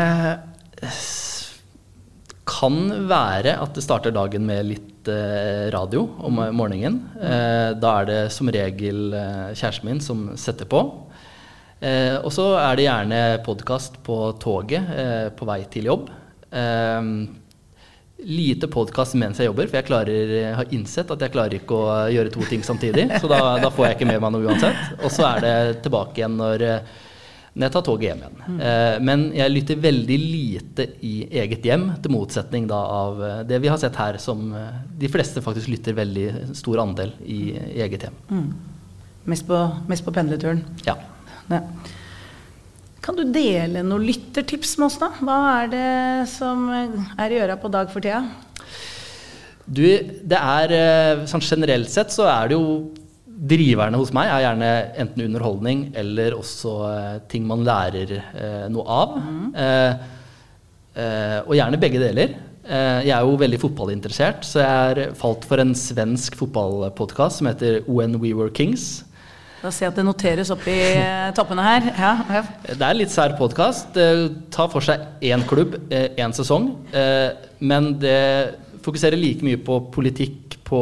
kan 2.54 3.08
være 3.10 3.56
at 3.60 3.74
det 3.74 3.82
starter 3.84 4.14
dagen 4.14 4.46
med 4.46 4.68
litt 4.68 5.08
eh, 5.10 5.66
radio 5.74 6.06
om 6.24 6.38
morgenen. 6.54 7.00
Eh, 7.18 7.70
da 7.80 7.94
er 8.00 8.10
det 8.10 8.20
som 8.34 8.50
regel 8.52 9.14
eh, 9.16 9.54
kjæresten 9.56 9.88
min 9.88 10.02
som 10.04 10.28
setter 10.38 10.68
på. 10.70 10.84
Eh, 11.84 12.16
og 12.22 12.30
så 12.32 12.52
er 12.60 12.76
det 12.78 12.86
gjerne 12.86 13.22
podkast 13.44 13.98
på 14.06 14.18
toget 14.42 14.92
eh, 14.94 15.30
på 15.36 15.48
vei 15.48 15.62
til 15.72 15.90
jobb. 15.90 16.12
Eh, 16.54 17.08
lite 18.24 18.70
podkast 18.72 19.18
mens 19.20 19.40
jeg 19.42 19.50
jobber, 19.50 19.68
for 19.68 19.80
jeg 19.80 19.88
klarer, 19.90 20.36
har 20.56 20.70
innsett 20.72 21.10
at 21.12 21.24
jeg 21.26 21.34
klarer 21.34 21.58
ikke 21.58 21.76
å 21.76 21.96
gjøre 22.14 22.32
to 22.32 22.46
ting 22.48 22.62
samtidig. 22.64 23.08
Så 23.20 23.28
da, 23.28 23.40
da 23.60 23.72
får 23.74 23.90
jeg 23.90 23.98
ikke 23.98 24.12
med 24.14 24.22
meg 24.24 24.36
noe 24.36 24.46
uansett. 24.46 24.94
Og 25.02 25.10
så 25.12 25.26
er 25.34 25.44
det 25.44 25.56
tilbake 25.84 26.22
igjen 26.22 26.38
når 26.40 26.68
når 27.54 27.68
jeg 27.68 27.74
tar 27.76 27.82
toget 27.86 28.08
hjem 28.08 28.22
igjen. 28.22 28.38
Mm. 28.44 28.60
Eh, 28.66 28.96
men 29.06 29.20
jeg 29.36 29.52
lytter 29.52 29.82
veldig 29.82 30.16
lite 30.18 30.86
i 31.06 31.12
eget 31.42 31.66
hjem, 31.68 31.86
til 32.02 32.10
motsetning 32.10 32.66
da 32.70 32.80
av 32.90 33.20
eh, 33.22 33.42
det 33.46 33.60
vi 33.62 33.70
har 33.70 33.78
sett 33.78 33.98
her, 34.00 34.18
som 34.22 34.48
eh, 34.58 34.80
de 34.98 35.10
fleste 35.10 35.42
faktisk 35.44 35.70
lytter 35.70 35.94
veldig 35.94 36.26
stor 36.58 36.82
andel 36.82 37.12
i, 37.22 37.54
i 37.54 37.84
eget 37.86 38.08
hjem. 38.08 38.16
Mm. 38.30 38.48
Mest, 39.30 39.46
på, 39.46 39.60
mest, 39.86 40.04
på, 40.04 40.14
pendleturen? 40.16 40.64
Ja. 40.86 40.96
ja. 41.52 41.62
Kan 43.04 43.20
du 43.20 43.22
dele 43.30 43.84
noen 43.86 44.08
lyttertips 44.08 44.74
med 44.80 44.88
oss, 44.88 44.98
da? 44.98 45.12
Hva 45.22 45.38
er 45.60 45.70
det 45.70 45.94
som 46.34 46.66
er 46.74 47.30
i 47.30 47.38
øra 47.44 47.56
på 47.60 47.70
dag 47.70 47.92
for 47.92 48.02
tida? 48.02 48.24
Du, 49.64 49.86
det 50.26 50.36
er 50.42 51.24
sånn 51.30 51.44
generelt 51.44 51.88
sett 51.88 52.10
så 52.12 52.26
er 52.28 52.50
det 52.50 52.58
jo 52.58 52.66
driverne 53.34 53.98
hos 53.98 54.12
meg 54.14 54.30
er 54.30 54.44
gjerne 54.44 54.70
enten 55.02 55.24
underholdning 55.26 55.84
eller 55.98 56.36
også 56.38 56.74
eh, 56.88 57.14
ting 57.30 57.46
man 57.48 57.64
lærer 57.66 58.12
eh, 58.14 58.66
noe 58.72 58.84
av. 59.00 59.16
Mm. 59.18 59.46
Eh, 59.64 60.10
eh 61.02 61.38
og 61.42 61.56
gjerne 61.58 61.80
begge 61.82 62.02
deler. 62.02 62.36
Eh, 62.64 63.00
jeg 63.08 63.14
er 63.16 63.26
jo 63.26 63.40
veldig 63.40 63.60
fotballinteressert, 63.60 64.46
så 64.46 64.62
jeg 64.62 64.92
er 64.92 65.16
falt 65.18 65.44
for 65.48 65.60
en 65.60 65.74
svensk 65.76 66.38
fotballpodkast 66.38 67.42
som 67.42 67.50
heter 67.50 67.82
When 67.88 68.20
We 68.22 68.32
Were 68.36 68.54
Kings. 68.54 69.04
Da 69.64 69.72
ser 69.72 69.86
jeg 69.86 69.94
at 69.94 69.98
det 69.98 70.06
noteres 70.06 70.52
opp 70.52 70.64
i 70.68 70.78
eh, 70.92 71.28
toppene 71.36 71.64
her. 71.64 71.90
Ja, 71.90 72.14
ja. 72.38 72.44
Det 72.68 72.78
er 72.78 72.90
en 72.90 73.00
litt 73.00 73.12
sær 73.12 73.34
podkast. 73.38 73.96
Tar 74.54 74.70
for 74.72 74.84
seg 74.84 75.24
én 75.24 75.44
klubb, 75.48 75.78
én 75.90 76.36
sesong. 76.36 76.70
Men 77.64 77.94
det 77.98 78.20
fokuserer 78.84 79.16
like 79.16 79.44
mye 79.44 79.58
på 79.64 79.80
politikk 79.92 80.58
på, 80.64 80.80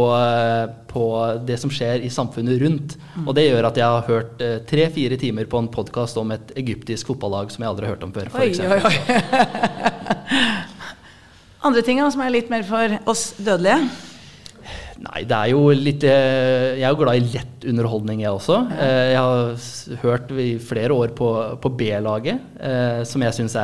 på, 0.93 1.07
det 1.47 1.57
som 1.61 1.73
skjer 1.73 2.05
i 2.05 2.11
samfunnet 2.13 2.61
rundt. 2.63 2.97
Mm. 3.17 3.27
Og 3.27 3.37
det 3.37 3.47
gjør 3.49 3.69
at 3.71 3.81
jeg 3.81 3.89
har 3.97 4.07
hørt 4.09 4.45
eh, 4.45 4.61
tre-fire 4.69 5.19
timer 5.21 5.49
på 5.51 5.63
en 5.63 5.71
podkast 5.73 6.19
om 6.21 6.35
et 6.35 6.55
egyptisk 6.61 7.13
fotballag 7.13 7.53
som 7.53 7.65
jeg 7.65 7.73
aldri 7.73 7.89
har 7.89 7.97
hørt 7.97 8.07
om 8.07 8.15
før. 8.15 8.31
For 8.33 8.45
oi, 8.45 8.53
oi, 8.53 8.81
oi. 8.87 8.95
Andre 11.67 11.85
ting 11.87 12.01
som 12.11 12.25
er 12.25 12.35
litt 12.35 12.51
mer 12.53 12.65
for 12.67 12.99
oss 13.11 13.31
dødelige? 13.39 13.85
Nei, 15.03 15.25
det 15.27 15.35
er 15.35 15.49
jo 15.51 15.63
litt 15.75 16.05
eh, 16.07 16.77
Jeg 16.77 16.85
er 16.87 16.93
jo 16.93 16.99
glad 17.01 17.19
i 17.19 17.33
lett 17.33 17.65
underholdning, 17.73 18.23
jeg 18.23 18.37
også. 18.37 18.59
Eh, 18.77 19.09
jeg 19.15 19.23
har 19.23 20.01
hørt 20.05 20.31
i 20.39 20.51
flere 20.63 20.95
år 20.95 21.15
på, 21.19 21.33
på 21.63 21.73
B-laget, 21.81 22.45
som 23.09 23.25
jeg 23.25 23.39
syns 23.41 23.57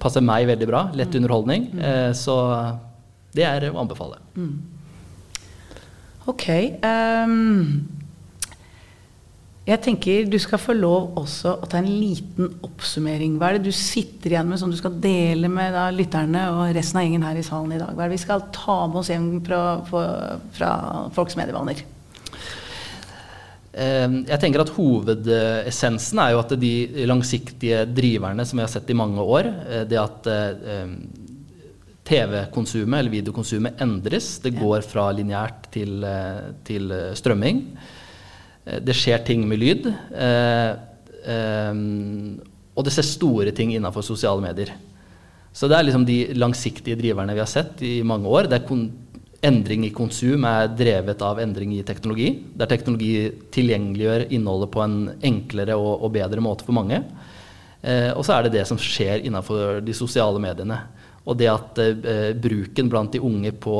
passer 0.00 0.24
meg 0.24 0.48
veldig 0.48 0.68
bra. 0.70 0.86
Lett 0.96 1.12
mm. 1.12 1.20
underholdning. 1.20 1.70
Mm. 1.76 2.16
Så 2.16 2.36
det 3.36 3.44
er 3.44 3.68
å 3.68 3.78
anbefale. 3.82 4.22
Ok. 6.28 6.48
Um, 6.84 7.88
jeg 9.68 9.80
tenker 9.84 10.28
du 10.28 10.36
skal 10.40 10.60
få 10.60 10.74
lov 10.76 11.16
også 11.20 11.54
å 11.60 11.68
ta 11.68 11.80
en 11.80 11.88
liten 11.88 12.50
oppsummering. 12.64 13.36
Hva 13.40 13.50
er 13.50 13.58
det 13.58 13.68
du 13.68 13.76
sitter 13.76 14.32
igjen 14.32 14.48
med 14.48 14.60
som 14.60 14.72
du 14.72 14.76
skal 14.76 14.96
dele 15.00 15.48
med 15.52 15.74
da, 15.76 15.88
lytterne 15.92 16.46
og 16.54 16.72
resten 16.76 17.00
av 17.00 17.06
gjengen 17.06 17.26
her 17.28 17.40
i 17.40 17.44
salen 17.44 17.74
i 17.76 17.80
dag? 17.80 17.92
Hva 17.92 18.04
er 18.04 18.10
det 18.10 18.18
vi 18.18 18.24
skal 18.24 18.46
ta 18.54 18.80
med 18.88 19.00
oss 19.02 19.12
hjem 19.12 19.28
fra, 19.44 19.62
fra 19.84 20.72
folks 21.16 21.36
medievaner? 21.40 21.84
Jeg 23.78 24.40
tenker 24.42 24.64
at 24.64 24.72
Hovedessensen 24.74 26.18
er 26.18 26.32
jo 26.32 26.40
at 26.40 26.54
de 26.58 26.72
langsiktige 27.06 27.84
driverne 27.86 28.42
som 28.48 28.58
vi 28.58 28.64
har 28.64 28.72
sett 28.72 28.88
i 28.90 28.96
mange 28.96 29.22
år, 29.22 29.52
det 29.86 30.00
at 30.00 30.26
TV-konsumet 32.08 33.02
eller 33.02 33.12
videokonsumet 33.12 33.80
endres. 33.84 34.38
Det 34.44 34.56
går 34.56 34.82
fra 34.86 35.10
lineært 35.12 35.68
til, 35.74 36.04
til, 36.64 36.92
strømming. 37.18 37.62
Det 38.84 38.96
skjer 38.96 39.24
ting 39.28 39.44
med 39.48 39.60
lyd. 39.60 39.88
Og 42.78 42.86
det 42.86 42.94
ser 42.94 43.06
store 43.06 43.52
ting 43.56 43.74
innenfor 43.76 44.04
sosiale 44.06 44.44
medier. 44.44 44.72
Så 45.52 45.68
det 45.68 45.76
er 45.78 45.86
liksom 45.88 46.04
de 46.06 46.18
langsiktige 46.38 46.98
driverne 47.00 47.34
vi 47.34 47.42
har 47.42 47.50
sett 47.50 47.80
i 47.82 47.98
mange 48.06 48.28
år. 48.30 48.48
Det 48.48 48.60
er 48.60 48.66
endring 49.48 49.84
i 49.86 49.94
konsum 49.94 50.44
er 50.48 50.70
drevet 50.74 51.22
av 51.22 51.40
endring 51.42 51.76
i 51.76 51.84
teknologi. 51.86 52.30
Der 52.58 52.70
teknologi 52.70 53.28
tilgjengeliggjør 53.54 54.28
innholdet 54.34 54.72
på 54.74 54.82
en 54.82 54.98
enklere 55.22 55.76
og, 55.78 56.02
og 56.02 56.14
bedre 56.14 56.42
måte 56.42 56.66
for 56.66 56.76
mange. 56.76 57.02
Eh, 57.82 58.10
og 58.14 58.24
så 58.26 58.34
er 58.34 58.46
det 58.46 58.56
det 58.56 58.64
som 58.70 58.80
skjer 58.80 59.22
innenfor 59.26 59.80
de 59.84 59.94
sosiale 59.94 60.42
mediene. 60.42 60.80
Og 61.28 61.36
det 61.36 61.48
at 61.52 61.80
eh, 61.82 62.30
bruken 62.40 62.88
blant 62.88 63.12
de 63.12 63.20
unge 63.20 63.52
på, 63.60 63.76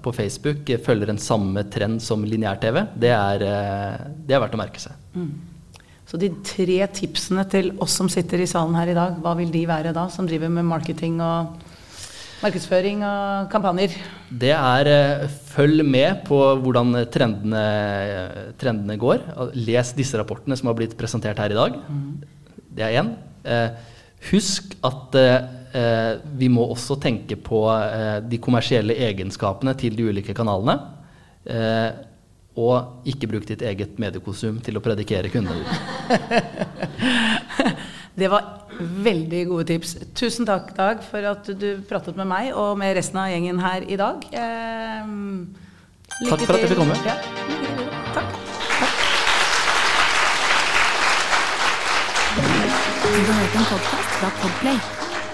på 0.00 0.12
Facebook 0.16 0.70
følger 0.84 1.12
en 1.12 1.20
samme 1.20 1.66
trend 1.68 2.00
som 2.04 2.24
lineær-TV, 2.24 2.80
det, 2.96 3.12
eh, 3.12 3.98
det, 4.24 4.34
er 4.34 4.40
verdt 4.40 4.56
å 4.56 4.60
merke 4.60 4.80
seg. 4.80 4.96
Mm. 5.12 5.30
Så 6.08 6.16
de 6.20 6.30
tre 6.46 6.78
tipsene 6.96 7.44
til 7.52 7.74
oss 7.84 7.98
som 8.00 8.08
sitter 8.08 8.40
i 8.40 8.48
salen 8.48 8.78
her 8.78 8.88
i 8.88 8.96
dag, 8.96 9.18
hva 9.20 9.34
vil 9.36 9.50
de 9.52 9.66
være 9.68 9.92
da, 9.92 10.06
som 10.12 10.28
driver 10.28 10.48
med 10.52 10.64
marketing 10.64 11.18
og 11.20 11.58
markedsføring 12.40 13.02
og 13.04 13.50
kampanjer? 13.52 13.98
Det 14.40 14.54
er 14.54 14.88
uh, 14.88 15.26
følg 15.50 15.84
med 15.84 16.22
på 16.24 16.38
hvordan 16.62 17.02
trendene, 17.12 17.66
trendene, 18.56 18.96
går. 18.96 19.26
Les 19.58 19.92
disse 19.98 20.16
rapportene 20.16 20.56
som 20.56 20.70
har 20.70 20.78
blitt 20.78 20.96
presentert 20.96 21.42
her 21.42 21.52
i 21.52 21.58
dag. 21.58 21.76
Mm. 21.84 22.56
Det 22.78 22.88
er 22.88 23.00
én. 23.02 23.12
Uh, 23.44 23.76
husk 24.30 24.72
at 24.88 25.20
uh, 25.74 26.20
vi 26.38 26.48
må 26.52 26.66
også 26.72 26.98
tenke 27.02 27.36
på 27.36 27.64
de 28.28 28.40
kommersielle 28.42 28.96
egenskapene 29.08 29.74
til 29.78 29.96
de 29.98 30.08
ulike 30.10 30.36
kanalene. 30.36 30.78
Og 32.58 33.06
ikke 33.06 33.28
bruk 33.30 33.46
ditt 33.46 33.62
eget 33.62 34.00
mediekonsum 34.02 34.58
til 34.64 34.78
å 34.78 34.82
predikere 34.82 35.30
kundene 35.30 35.62
dine. 35.62 35.76
det 38.18 38.30
var 38.32 38.68
veldig 38.78 39.46
gode 39.46 39.64
tips. 39.64 39.94
Tusen 40.18 40.46
takk, 40.46 40.72
Dag, 40.76 41.02
for 41.06 41.22
at 41.30 41.46
du 41.60 41.68
pratet 41.88 42.18
med 42.18 42.26
meg 42.30 42.50
og 42.54 42.78
med 42.80 42.96
resten 42.98 43.20
av 43.20 43.30
gjengen 43.30 43.62
her 43.62 43.86
i 43.86 43.98
dag. 44.00 44.26
Eh, 44.32 45.10
takk 46.28 46.46
for 46.46 46.56
at 46.56 46.64
jeg 46.64 46.72
fikk 46.72 46.82
komme. 46.82 46.98
Ja. 47.06 47.18
Takk. 48.14 48.36
Du 53.08 53.18
har 53.18 53.36
hørt 53.40 53.54
en 53.58 53.68
podkast 53.72 54.18
fra 54.20 54.32
Podplay. 54.42 55.07